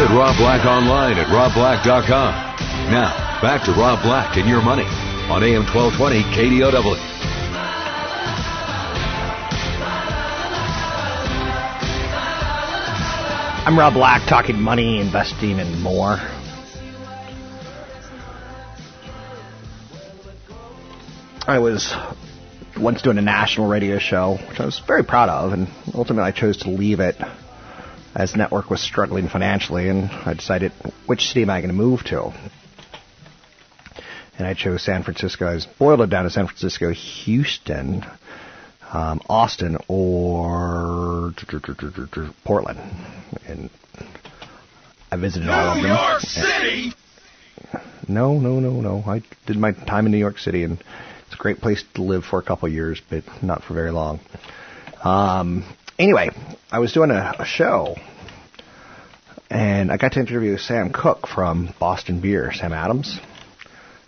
Visit 0.02 0.16
Rob 0.16 0.36
Black 0.36 0.66
online 0.66 1.16
at 1.16 1.28
robblack.com. 1.28 2.34
Now, 2.90 3.40
back 3.40 3.62
to 3.66 3.70
Rob 3.70 4.02
Black 4.02 4.36
and 4.36 4.48
your 4.48 4.60
money 4.60 4.82
on 5.30 5.44
AM 5.44 5.62
1220 5.62 6.22
KDOW. 6.24 6.96
I'm 13.64 13.78
Rob 13.78 13.94
Black, 13.94 14.28
talking 14.28 14.60
money, 14.60 15.00
investing, 15.00 15.60
and 15.60 15.80
more. 15.80 16.18
I 21.46 21.60
was 21.60 21.94
once 22.76 23.02
doing 23.02 23.18
a 23.18 23.22
national 23.22 23.68
radio 23.68 24.00
show, 24.00 24.36
which 24.48 24.58
I 24.58 24.64
was 24.64 24.80
very 24.80 25.04
proud 25.04 25.28
of, 25.28 25.52
and 25.52 25.68
ultimately 25.94 26.26
I 26.26 26.32
chose 26.32 26.56
to 26.58 26.70
leave 26.70 26.98
it 26.98 27.16
as 28.14 28.36
network 28.36 28.70
was 28.70 28.80
struggling 28.80 29.28
financially, 29.28 29.88
and 29.88 30.10
I 30.10 30.34
decided 30.34 30.72
which 31.06 31.28
city 31.28 31.42
am 31.42 31.50
I 31.50 31.60
going 31.60 31.70
to 31.70 31.76
move 31.76 32.04
to. 32.04 32.32
And 34.38 34.46
I 34.46 34.54
chose 34.54 34.82
San 34.82 35.02
Francisco. 35.02 35.46
I 35.46 35.58
boiled 35.78 36.00
it 36.00 36.10
down 36.10 36.24
to 36.24 36.30
San 36.30 36.46
Francisco, 36.46 36.90
Houston, 36.90 38.04
um, 38.92 39.20
Austin, 39.28 39.78
or 39.88 41.32
Portland. 42.44 42.80
And 43.46 43.70
I 45.10 45.16
visited 45.16 45.48
all 45.48 45.68
of 45.68 45.74
them. 45.76 45.84
New 45.84 45.88
York 45.88 46.20
City! 46.20 46.92
No, 48.08 48.38
no, 48.38 48.58
no, 48.58 48.80
no. 48.80 49.04
I 49.06 49.22
did 49.46 49.56
my 49.56 49.72
time 49.72 50.06
in 50.06 50.12
New 50.12 50.18
York 50.18 50.38
City, 50.38 50.64
and 50.64 50.82
it's 51.26 51.34
a 51.34 51.38
great 51.38 51.60
place 51.60 51.84
to 51.94 52.02
live 52.02 52.24
for 52.24 52.38
a 52.38 52.42
couple 52.42 52.66
of 52.66 52.74
years, 52.74 53.00
but 53.08 53.24
not 53.42 53.62
for 53.62 53.74
very 53.74 53.90
long. 53.90 54.20
Um, 55.04 55.64
anyway, 56.02 56.30
I 56.70 56.80
was 56.80 56.92
doing 56.92 57.10
a, 57.10 57.34
a 57.38 57.44
show, 57.44 57.96
and 59.48 59.90
I 59.92 59.96
got 59.96 60.12
to 60.12 60.20
interview 60.20 60.56
Sam 60.56 60.92
Cook 60.92 61.28
from 61.28 61.72
Boston 61.78 62.20
Beer, 62.20 62.52
Sam 62.52 62.72
Adams, 62.72 63.20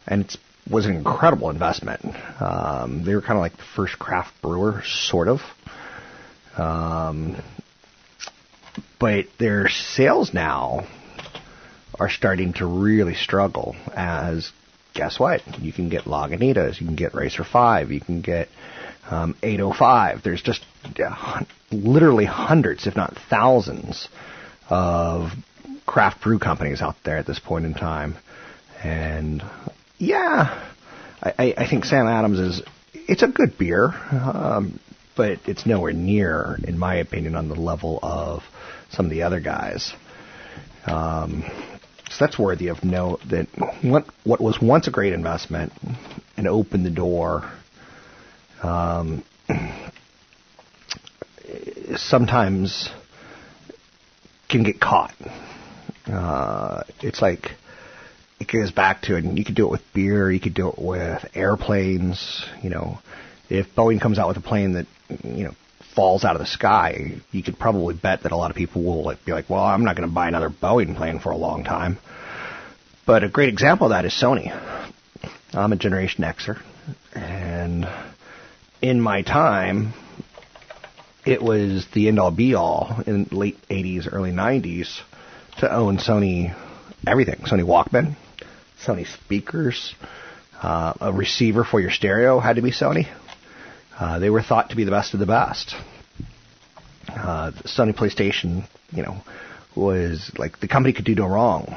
and 0.06 0.24
it 0.24 0.36
was 0.68 0.86
an 0.86 0.96
incredible 0.96 1.50
investment. 1.50 2.04
Um, 2.40 3.04
they 3.04 3.14
were 3.14 3.20
kind 3.20 3.34
of 3.34 3.40
like 3.40 3.56
the 3.56 3.64
first 3.76 3.98
craft 3.98 4.32
brewer, 4.42 4.82
sort 4.84 5.28
of. 5.28 5.40
Um, 6.56 7.40
but 8.98 9.26
their 9.38 9.68
sales 9.68 10.34
now 10.34 10.86
are 12.00 12.10
starting 12.10 12.54
to 12.54 12.66
really 12.66 13.14
struggle 13.14 13.76
as 13.94 14.50
guess 14.94 15.18
what? 15.18 15.42
You 15.60 15.72
can 15.72 15.88
get 15.88 16.04
Lagunitas, 16.04 16.80
you 16.80 16.86
can 16.86 16.96
get 16.96 17.14
Racer 17.14 17.44
5, 17.44 17.90
you 17.90 18.00
can 18.00 18.20
get 18.20 18.48
um, 19.10 19.36
805. 19.42 20.22
There's 20.22 20.42
just 20.42 20.64
literally 21.70 22.24
hundreds, 22.24 22.86
if 22.86 22.96
not 22.96 23.16
thousands, 23.28 24.08
of 24.68 25.30
craft 25.86 26.22
brew 26.22 26.38
companies 26.38 26.80
out 26.80 26.96
there 27.04 27.18
at 27.18 27.26
this 27.26 27.38
point 27.38 27.66
in 27.66 27.74
time. 27.74 28.16
And 28.82 29.42
yeah, 29.98 30.70
I, 31.22 31.34
I, 31.38 31.54
I 31.58 31.68
think 31.68 31.84
Sam 31.84 32.06
Adams 32.06 32.38
is 32.38 32.62
it's 32.94 33.22
a 33.22 33.28
good 33.28 33.58
beer, 33.58 33.88
um, 34.10 34.80
but 35.16 35.40
it's 35.46 35.66
nowhere 35.66 35.92
near, 35.92 36.58
in 36.66 36.78
my 36.78 36.96
opinion, 36.96 37.36
on 37.36 37.48
the 37.48 37.54
level 37.54 37.98
of 38.02 38.42
some 38.90 39.06
of 39.06 39.10
the 39.10 39.22
other 39.22 39.40
guys. 39.40 39.92
Um, 40.86 41.44
so 42.10 42.24
that's 42.24 42.38
worthy 42.38 42.68
of 42.68 42.84
note 42.84 43.20
that 43.30 43.46
what 43.82 44.06
what 44.24 44.40
was 44.40 44.60
once 44.60 44.86
a 44.86 44.90
great 44.90 45.12
investment 45.12 45.72
and 46.36 46.46
opened 46.46 46.84
the 46.84 46.90
door 46.90 47.50
um, 48.64 49.22
sometimes 51.96 52.90
can 54.48 54.62
get 54.62 54.80
caught 54.80 55.14
Uh, 56.06 56.82
it's 57.00 57.22
like 57.22 57.52
it 58.40 58.48
goes 58.48 58.70
back 58.70 59.02
to. 59.02 59.16
And 59.16 59.38
you 59.38 59.44
could 59.44 59.54
do 59.54 59.66
it 59.66 59.70
with 59.70 59.82
beer. 59.94 60.30
You 60.30 60.40
could 60.40 60.54
do 60.54 60.68
it 60.68 60.78
with 60.78 61.24
airplanes. 61.34 62.44
You 62.62 62.70
know, 62.70 62.98
if 63.48 63.66
Boeing 63.74 64.00
comes 64.00 64.18
out 64.18 64.28
with 64.28 64.36
a 64.36 64.42
plane 64.42 64.74
that 64.74 64.86
you 65.22 65.44
know 65.44 65.52
falls 65.94 66.24
out 66.24 66.36
of 66.36 66.40
the 66.40 66.46
sky, 66.46 67.16
you 67.30 67.42
could 67.42 67.58
probably 67.58 67.94
bet 67.94 68.24
that 68.24 68.32
a 68.32 68.36
lot 68.36 68.50
of 68.50 68.56
people 68.56 68.82
will 68.82 69.02
like, 69.04 69.24
be 69.24 69.32
like, 69.32 69.48
"Well, 69.48 69.64
I'm 69.64 69.84
not 69.84 69.96
going 69.96 70.08
to 70.08 70.14
buy 70.14 70.28
another 70.28 70.50
Boeing 70.50 70.96
plane 70.96 71.20
for 71.20 71.30
a 71.30 71.36
long 71.36 71.64
time." 71.64 71.98
But 73.06 73.24
a 73.24 73.28
great 73.28 73.48
example 73.48 73.86
of 73.86 73.90
that 73.90 74.04
is 74.04 74.12
Sony. 74.12 74.50
I'm 75.52 75.72
a 75.72 75.76
Generation 75.76 76.24
Xer, 76.24 76.60
and 77.14 77.86
in 78.84 79.00
my 79.00 79.22
time, 79.22 79.94
it 81.24 81.40
was 81.40 81.86
the 81.94 82.06
end 82.08 82.18
all 82.18 82.30
be 82.30 82.52
all 82.54 83.00
in 83.06 83.26
late 83.32 83.56
80s, 83.70 84.06
early 84.12 84.30
90s 84.30 85.00
to 85.56 85.74
own 85.74 85.96
Sony 85.96 86.54
everything. 87.06 87.36
Sony 87.46 87.64
Walkman, 87.64 88.14
Sony 88.84 89.06
speakers, 89.06 89.94
uh, 90.60 90.92
a 91.00 91.14
receiver 91.14 91.64
for 91.64 91.80
your 91.80 91.90
stereo 91.90 92.40
had 92.40 92.56
to 92.56 92.62
be 92.62 92.72
Sony. 92.72 93.06
Uh, 93.98 94.18
they 94.18 94.28
were 94.28 94.42
thought 94.42 94.68
to 94.68 94.76
be 94.76 94.84
the 94.84 94.90
best 94.90 95.14
of 95.14 95.20
the 95.20 95.24
best. 95.24 95.74
Uh, 97.08 97.52
the 97.52 97.62
Sony 97.62 97.94
PlayStation, 97.94 98.68
you 98.92 99.02
know, 99.02 99.16
was 99.74 100.30
like 100.36 100.60
the 100.60 100.68
company 100.68 100.92
could 100.92 101.06
do 101.06 101.14
no 101.14 101.26
wrong. 101.26 101.74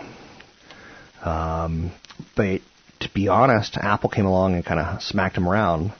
Um, 1.23 1.91
but 2.35 2.59
to 2.99 3.09
be 3.13 3.29
honest, 3.29 3.77
Apple 3.77 4.09
came 4.09 4.25
along 4.25 4.55
and 4.55 4.65
kind 4.65 4.81
of 4.81 5.01
smacked 5.01 5.35
them 5.35 5.47
around, 5.47 5.93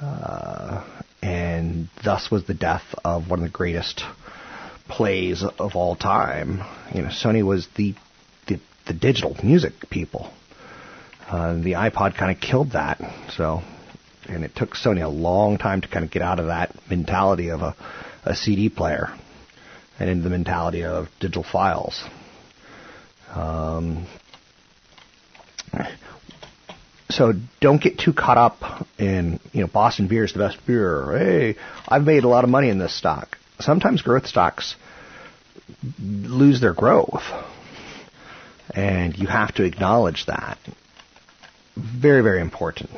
uh, 0.00 0.84
and 1.22 1.88
thus 2.04 2.30
was 2.30 2.46
the 2.46 2.54
death 2.54 2.82
of 3.04 3.28
one 3.28 3.38
of 3.40 3.44
the 3.44 3.50
greatest 3.50 4.02
plays 4.88 5.42
of 5.42 5.76
all 5.76 5.96
time. 5.96 6.62
You 6.94 7.02
know, 7.02 7.08
Sony 7.08 7.44
was 7.44 7.68
the 7.76 7.94
the, 8.46 8.60
the 8.86 8.92
digital 8.92 9.36
music 9.42 9.72
people. 9.90 10.32
Uh, 11.28 11.54
the 11.54 11.72
iPod 11.72 12.16
kind 12.16 12.30
of 12.30 12.40
killed 12.40 12.72
that. 12.72 13.00
So, 13.36 13.62
and 14.28 14.44
it 14.44 14.54
took 14.54 14.70
Sony 14.70 15.02
a 15.02 15.08
long 15.08 15.56
time 15.56 15.80
to 15.80 15.88
kind 15.88 16.04
of 16.04 16.10
get 16.10 16.22
out 16.22 16.38
of 16.38 16.46
that 16.46 16.74
mentality 16.90 17.50
of 17.50 17.62
a, 17.62 17.76
a 18.24 18.34
CD 18.34 18.68
player 18.68 19.16
and 19.98 20.10
into 20.10 20.24
the 20.24 20.30
mentality 20.30 20.84
of 20.84 21.08
digital 21.20 21.44
files. 21.44 22.02
Um, 23.34 24.06
so 27.12 27.32
don't 27.60 27.80
get 27.80 27.98
too 27.98 28.12
caught 28.12 28.38
up 28.38 28.86
in 28.98 29.38
you 29.52 29.62
know 29.62 29.66
Boston 29.66 30.08
beer 30.08 30.24
is 30.24 30.32
the 30.32 30.38
best 30.38 30.58
beer. 30.66 31.18
Hey, 31.18 31.56
I've 31.86 32.04
made 32.04 32.24
a 32.24 32.28
lot 32.28 32.44
of 32.44 32.50
money 32.50 32.68
in 32.68 32.78
this 32.78 32.94
stock. 32.94 33.38
Sometimes 33.60 34.02
growth 34.02 34.26
stocks 34.26 34.74
lose 36.00 36.60
their 36.60 36.74
growth, 36.74 37.22
and 38.74 39.16
you 39.16 39.26
have 39.26 39.54
to 39.54 39.64
acknowledge 39.64 40.26
that. 40.26 40.58
Very 41.76 42.22
very 42.22 42.40
important. 42.40 42.90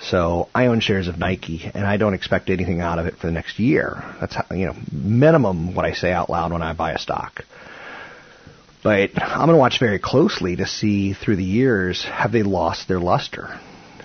So 0.00 0.48
I 0.54 0.66
own 0.66 0.80
shares 0.80 1.08
of 1.08 1.18
Nike, 1.18 1.70
and 1.74 1.84
I 1.84 1.96
don't 1.96 2.14
expect 2.14 2.50
anything 2.50 2.80
out 2.80 3.00
of 3.00 3.06
it 3.06 3.16
for 3.16 3.26
the 3.26 3.32
next 3.32 3.58
year. 3.58 4.04
That's 4.20 4.34
how, 4.34 4.44
you 4.54 4.66
know 4.66 4.76
minimum 4.92 5.74
what 5.74 5.84
I 5.84 5.92
say 5.92 6.12
out 6.12 6.30
loud 6.30 6.52
when 6.52 6.62
I 6.62 6.72
buy 6.72 6.92
a 6.92 6.98
stock. 6.98 7.44
But 8.82 9.20
I'm 9.20 9.46
going 9.46 9.50
to 9.50 9.56
watch 9.56 9.80
very 9.80 9.98
closely 9.98 10.56
to 10.56 10.66
see 10.66 11.12
through 11.12 11.36
the 11.36 11.44
years 11.44 12.04
have 12.04 12.30
they 12.30 12.42
lost 12.42 12.86
their 12.86 13.00
luster? 13.00 13.58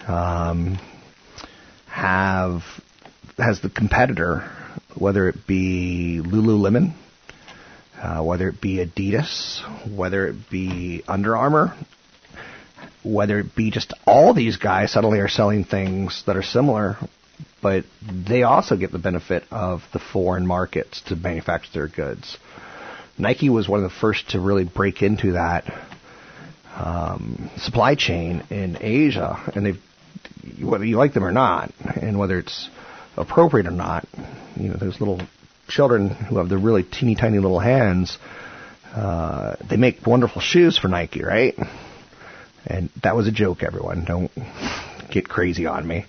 Um, 0.07 0.80
have 1.88 2.63
has 3.38 3.61
the 3.61 3.69
competitor, 3.69 4.49
whether 4.95 5.30
it 5.30 5.47
be 5.47 6.21
Lululemon, 6.24 6.93
uh, 8.01 8.24
whether 8.24 8.49
it 8.49 8.59
be 8.61 8.84
Adidas, 8.84 9.61
whether 9.95 10.28
it 10.28 10.49
be 10.49 11.03
Under 11.07 11.38
Armour, 11.38 11.76
whether 13.03 13.39
it 13.39 13.55
be 13.55 13.69
just 13.71 13.93
all 14.05 14.34
these 14.34 14.57
guys 14.57 14.91
suddenly 14.91 15.19
are 15.19 15.30
selling 15.30 15.63
things 15.63 16.24
that 16.26 16.36
are 16.36 16.43
similar, 16.43 16.97
but 17.61 17.86
they 18.01 18.43
also 18.43 18.76
get 18.76 18.91
the 18.91 18.99
benefit 18.99 19.43
of 19.51 19.84
the 19.93 19.99
foreign 19.99 20.47
markets 20.47 21.01
to 21.07 21.15
manufacture 21.15 21.71
their 21.74 21.88
goods. 21.88 22.38
Nike 23.18 23.49
was 23.49 23.68
one 23.68 23.84
of 23.84 23.91
the 23.91 23.97
first 23.97 24.32
to 24.32 24.39
really 24.39 24.64
break 24.64 25.01
into 25.01 25.34
that 25.34 25.72
um, 26.76 27.51
supply 27.57 27.95
chain 27.95 28.43
in 28.49 28.78
Asia, 28.82 29.51
and 29.55 29.66
they've 29.66 29.82
whether 30.61 30.86
you 30.86 30.97
like 30.97 31.14
them 31.14 31.24
or 31.24 31.32
not, 31.32 31.72
and 31.80 32.20
whether 32.20 32.38
it's 32.38 32.70
appropriate 33.16 33.68
or 33.68 33.72
not, 33.72 34.07
you 34.55 34.70
know, 34.70 34.76
those 34.76 34.99
little 34.99 35.22
children 35.68 36.09
who 36.09 36.38
have 36.38 36.49
the 36.49 36.57
really 36.57 36.84
teeny 36.84 37.16
tiny 37.16 37.39
little 37.39 37.59
hands, 37.59 38.18
uh, 38.93 39.55
they 39.70 39.78
make 39.78 40.05
wonderful 40.05 40.41
shoes 40.41 40.78
for 40.78 40.88
Nike, 40.88 41.24
right? 41.24 41.55
And 42.66 42.89
that 43.03 43.16
was 43.16 43.28
a 43.28 43.32
joke, 43.32 43.64
everyone. 43.64 44.05
Don't 44.05 44.32
get 45.11 45.28
crazy 45.28 45.66
on 45.66 45.88
me. 45.88 46.05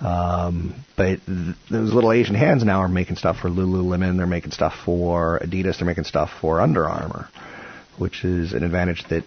Um, 0.00 0.74
but 0.96 1.24
th- 1.26 1.56
those 1.70 1.92
little 1.92 2.12
Asian 2.12 2.34
hands 2.34 2.64
now 2.64 2.80
are 2.80 2.88
making 2.88 3.16
stuff 3.16 3.38
for 3.38 3.48
Lululemon. 3.48 4.16
They're 4.16 4.26
making 4.26 4.52
stuff 4.52 4.74
for 4.84 5.40
Adidas. 5.40 5.78
They're 5.78 5.86
making 5.86 6.04
stuff 6.04 6.30
for 6.40 6.60
Under 6.60 6.88
Armour, 6.88 7.28
which 7.98 8.24
is 8.24 8.52
an 8.52 8.64
advantage 8.64 9.04
that 9.08 9.24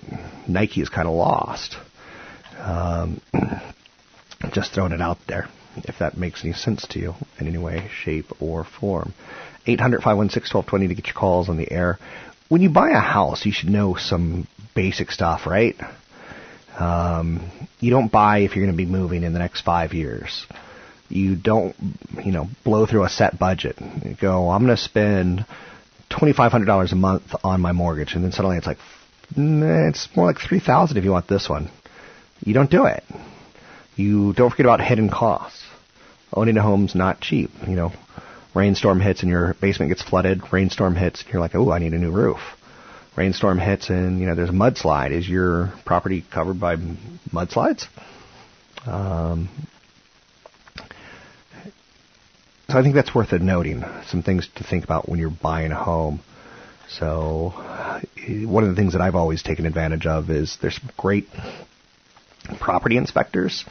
Nike 0.47 0.81
has 0.81 0.89
kind 0.89 1.07
of 1.07 1.13
lost. 1.13 1.77
Um, 2.59 3.21
just 4.51 4.73
throwing 4.73 4.91
it 4.91 5.01
out 5.01 5.17
there, 5.27 5.47
if 5.77 5.99
that 5.99 6.17
makes 6.17 6.43
any 6.43 6.53
sense 6.53 6.85
to 6.87 6.99
you 6.99 7.13
in 7.39 7.47
any 7.47 7.57
way, 7.57 7.89
shape, 8.03 8.41
or 8.41 8.63
form. 8.63 9.13
800 9.65 10.01
516 10.01 10.57
1220 10.57 10.87
to 10.87 10.95
get 10.95 11.07
your 11.07 11.19
calls 11.19 11.49
on 11.49 11.57
the 11.57 11.71
air. 11.71 11.99
When 12.49 12.61
you 12.61 12.69
buy 12.69 12.91
a 12.91 12.99
house, 12.99 13.45
you 13.45 13.51
should 13.51 13.69
know 13.69 13.95
some 13.95 14.47
basic 14.73 15.11
stuff, 15.11 15.45
right? 15.45 15.75
Um, 16.77 17.51
you 17.79 17.89
don't 17.89 18.11
buy 18.11 18.39
if 18.39 18.55
you're 18.55 18.65
going 18.65 18.75
to 18.75 18.77
be 18.77 18.89
moving 18.89 19.23
in 19.23 19.33
the 19.33 19.39
next 19.39 19.61
five 19.61 19.93
years. 19.93 20.45
You 21.09 21.35
don't, 21.35 21.75
you 22.23 22.31
know, 22.31 22.47
blow 22.63 22.85
through 22.85 23.03
a 23.03 23.09
set 23.09 23.39
budget. 23.39 23.77
You 23.79 24.15
go, 24.19 24.49
I'm 24.49 24.63
going 24.63 24.75
to 24.75 24.81
spend 24.81 25.45
$2,500 26.11 26.91
a 26.91 26.95
month 26.95 27.35
on 27.43 27.61
my 27.61 27.71
mortgage, 27.71 28.13
and 28.13 28.23
then 28.23 28.31
suddenly 28.31 28.57
it's 28.57 28.67
like, 28.67 28.77
"Nah, 29.35 29.87
it's 29.87 30.07
more 30.15 30.25
like 30.25 30.39
3000 30.39 30.97
if 30.97 31.03
you 31.03 31.11
want 31.11 31.27
this 31.27 31.49
one. 31.49 31.69
You 32.43 32.53
don't 32.53 32.69
do 32.69 32.85
it. 32.85 33.03
You 33.95 34.33
don't 34.33 34.51
forget 34.51 34.65
about 34.65 34.81
hidden 34.81 35.09
costs. 35.09 35.63
Owning 36.33 36.57
a 36.57 36.61
home's 36.61 36.93
not 36.93 37.21
cheap. 37.21 37.49
You 37.67 37.75
know, 37.75 37.93
rainstorm 38.53 38.99
hits 38.99 39.21
and 39.21 39.31
your 39.31 39.55
basement 39.55 39.89
gets 39.89 40.03
flooded. 40.03 40.41
Rainstorm 40.51 40.95
hits 40.95 41.23
and 41.23 41.33
you're 41.33 41.41
like, 41.41 41.55
oh, 41.55 41.71
I 41.71 41.79
need 41.79 41.93
a 41.93 41.97
new 41.97 42.11
roof 42.11 42.56
rainstorm 43.17 43.57
hits 43.57 43.89
and 43.89 44.19
you 44.19 44.27
know 44.27 44.35
there's 44.35 44.49
a 44.49 44.53
mudslide. 44.53 45.11
Is 45.11 45.27
your 45.27 45.73
property 45.85 46.23
covered 46.31 46.59
by 46.59 46.77
mudslides? 47.33 47.87
Um, 48.85 49.49
so 52.69 52.77
I 52.77 52.83
think 52.83 52.95
that's 52.95 53.13
worth 53.15 53.31
noting. 53.33 53.83
Some 54.07 54.23
things 54.23 54.47
to 54.55 54.63
think 54.63 54.83
about 54.83 55.09
when 55.09 55.19
you're 55.19 55.29
buying 55.29 55.71
a 55.71 55.83
home. 55.83 56.21
So 56.89 57.53
one 58.45 58.63
of 58.63 58.69
the 58.69 58.75
things 58.75 58.93
that 58.93 59.01
I've 59.01 59.15
always 59.15 59.41
taken 59.41 59.65
advantage 59.65 60.05
of 60.05 60.29
is 60.29 60.57
there's 60.61 60.79
great 60.95 61.27
property 62.59 62.97
inspectors. 62.97 63.65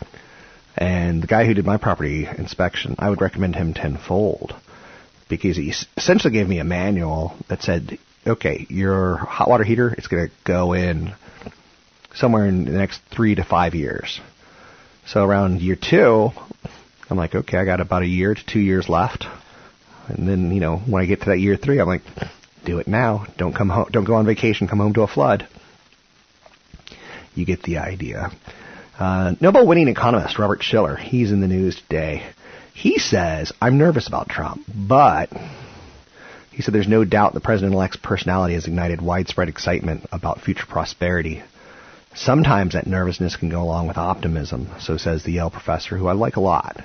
And 0.77 1.23
the 1.23 1.27
guy 1.27 1.47
who 1.47 1.55
did 1.55 1.65
my 1.65 1.79
property 1.79 2.27
inspection, 2.27 2.97
I 2.99 3.09
would 3.09 3.23
recommend 3.23 3.57
him 3.57 3.73
tenfold 3.73 4.55
because 5.29 5.57
he 5.57 5.73
essentially 5.97 6.33
gave 6.33 6.49
me 6.49 6.59
a 6.59 6.65
manual 6.65 7.35
that 7.49 7.63
said 7.63 7.99
okay, 8.27 8.67
your 8.69 9.17
hot 9.17 9.49
water 9.49 9.65
heater 9.65 9.95
is 9.97 10.07
going 10.09 10.29
to 10.29 10.33
go 10.45 10.73
in 10.73 11.15
somewhere 12.15 12.47
in 12.47 12.65
the 12.65 12.73
next 12.73 13.01
three 13.11 13.35
to 13.35 13.45
five 13.45 13.75
years. 13.75 14.21
So 15.07 15.23
around 15.23 15.61
year 15.61 15.77
two, 15.77 16.31
I'm 17.09 17.17
like, 17.17 17.35
okay, 17.35 17.59
I 17.59 17.65
got 17.65 17.81
about 17.81 18.03
a 18.03 18.07
year 18.07 18.35
to 18.35 18.47
two 18.47 18.61
years 18.61 18.89
left. 18.89 19.27
And 20.09 20.29
then, 20.29 20.51
you 20.53 20.61
know, 20.61 20.79
when 20.79 21.03
I 21.03 21.07
get 21.07 21.21
to 21.21 21.31
that 21.31 21.39
year 21.39 21.57
three, 21.57 21.79
I'm 21.79 21.87
like, 21.87 22.03
do 22.65 22.79
it 22.79 22.89
now. 22.89 23.27
Don't 23.39 23.55
come 23.55 23.69
home. 23.69 23.89
Don't 23.91 24.05
go 24.05 24.15
on 24.15 24.27
vacation. 24.27 24.67
Come 24.69 24.79
home 24.79 24.95
to 24.95 25.03
a 25.03 25.07
flood. 25.07 25.47
You 27.35 27.45
get 27.45 27.63
the 27.63 27.79
idea. 27.79 28.31
Uh, 28.99 29.35
Nobel 29.41 29.67
winning 29.67 29.89
economist 29.89 30.39
Robert 30.39 30.63
Shiller, 30.63 30.97
he's 30.97 31.31
in 31.31 31.41
the 31.41 31.49
news 31.49 31.77
today. 31.77 32.27
He 32.73 32.99
says, 32.99 33.53
I'm 33.61 33.79
nervous 33.79 34.09
about 34.09 34.29
Trump, 34.29 34.63
but 34.75 35.31
he 36.57 36.63
said 36.63 36.73
there's 36.73 36.89
no 36.89 37.05
doubt 37.05 37.35
the 37.35 37.41
president-elect's 37.41 37.99
personality 37.99 38.55
has 38.55 38.67
ignited 38.67 39.03
widespread 39.03 39.51
excitement 39.51 40.07
about 40.11 40.41
future 40.41 40.65
prosperity. 40.67 41.43
Sometimes 42.15 42.73
that 42.73 42.87
nervousness 42.87 43.37
can 43.37 43.51
go 43.51 43.63
along 43.63 43.89
with 43.89 43.99
optimism, 43.99 44.71
so 44.81 44.97
says 44.97 45.23
the 45.23 45.33
Yale 45.33 45.51
professor, 45.51 45.99
who 45.99 46.07
I 46.07 46.15
like 46.15 46.37
a 46.37 46.41
lot. 46.41 46.83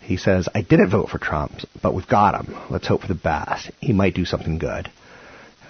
He 0.00 0.16
says, 0.16 0.48
I 0.52 0.62
didn't 0.62 0.90
vote 0.90 1.08
for 1.08 1.18
Trump, 1.18 1.52
but 1.80 1.94
we've 1.94 2.08
got 2.08 2.34
him. 2.34 2.56
Let's 2.68 2.88
hope 2.88 3.02
for 3.02 3.06
the 3.06 3.14
best. 3.14 3.70
He 3.78 3.92
might 3.92 4.16
do 4.16 4.24
something 4.24 4.58
good. 4.58 4.90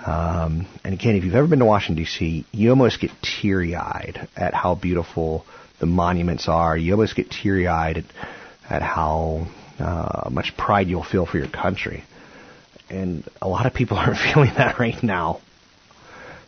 Um, 0.07 0.67
and 0.83 0.95
again, 0.95 1.17
if 1.17 1.25
you've 1.25 1.35
ever 1.35 1.47
been 1.47 1.59
to 1.59 1.67
Washington, 1.67 2.03
D.C., 2.03 2.47
you 2.53 2.71
almost 2.71 3.03
get 3.03 3.11
teary-eyed 3.21 4.29
at 4.35 4.55
how 4.55 4.77
beautiful 4.77 5.45
the 5.79 5.85
monuments 5.85 6.49
are. 6.49 6.75
You 6.75 6.95
almost 6.95 7.15
get 7.15 7.31
teary-eyed 7.31 7.99
at, 7.99 8.05
at 8.71 8.81
how 8.81 9.47
uh, 9.79 10.31
much 10.31 10.57
pride 10.57 10.89
you'll 10.89 11.05
feel 11.05 11.27
for 11.27 11.37
your 11.37 11.49
country. 11.49 12.03
And 12.89 13.25
a 13.41 13.49
lot 13.49 13.67
of 13.67 13.75
people 13.75 13.97
aren't 13.99 14.19
feeling 14.19 14.53
that 14.57 14.79
right 14.79 15.01
now. 15.03 15.41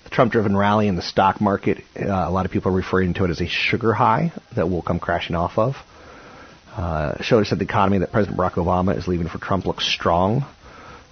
The 0.04 0.10
Trump-driven 0.10 0.56
rally 0.56 0.88
in 0.88 0.96
the 0.96 1.02
stock 1.02 1.40
market, 1.40 1.84
uh, 1.98 2.06
a 2.06 2.30
lot 2.30 2.46
of 2.46 2.52
people 2.52 2.72
are 2.72 2.76
referring 2.76 3.14
to 3.14 3.24
it 3.24 3.30
as 3.30 3.40
a 3.40 3.46
sugar 3.46 3.92
high 3.92 4.32
that 4.56 4.70
will 4.70 4.82
come 4.82 4.98
crashing 4.98 5.36
off 5.36 5.58
of. 5.58 5.76
Uh, 6.76 7.20
showed 7.22 7.40
us 7.40 7.50
that 7.50 7.56
the 7.56 7.64
economy 7.64 7.98
that 7.98 8.12
President 8.12 8.38
Barack 8.38 8.52
Obama 8.52 8.96
is 8.96 9.08
leaving 9.08 9.28
for 9.28 9.38
Trump 9.38 9.66
looks 9.66 9.84
strong, 9.84 10.46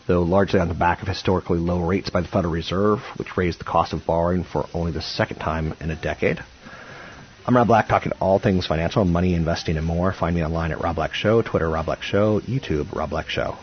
though 0.06 0.22
largely 0.22 0.60
on 0.60 0.68
the 0.68 0.74
back 0.74 1.02
of 1.02 1.08
historically 1.08 1.58
low 1.58 1.80
rates 1.84 2.08
by 2.08 2.20
the 2.20 2.28
Federal 2.28 2.52
Reserve, 2.52 3.00
which 3.16 3.36
raised 3.36 3.58
the 3.58 3.64
cost 3.64 3.92
of 3.92 4.06
borrowing 4.06 4.44
for 4.44 4.66
only 4.72 4.92
the 4.92 5.02
second 5.02 5.38
time 5.38 5.74
in 5.80 5.90
a 5.90 6.00
decade. 6.00 6.38
I'm 7.46 7.56
Rob 7.56 7.66
Black, 7.68 7.88
talking 7.88 8.12
all 8.20 8.38
things 8.38 8.66
financial, 8.66 9.04
money, 9.04 9.34
investing, 9.34 9.76
and 9.76 9.86
more. 9.86 10.12
Find 10.12 10.34
me 10.34 10.44
online 10.44 10.72
at 10.72 10.80
Rob 10.80 10.96
Black 10.96 11.14
Show, 11.14 11.42
Twitter 11.42 11.68
Rob 11.68 11.86
Black 11.86 12.02
Show, 12.02 12.40
YouTube 12.40 12.92
Rob 12.92 13.10
Black 13.10 13.28
Show. 13.28 13.56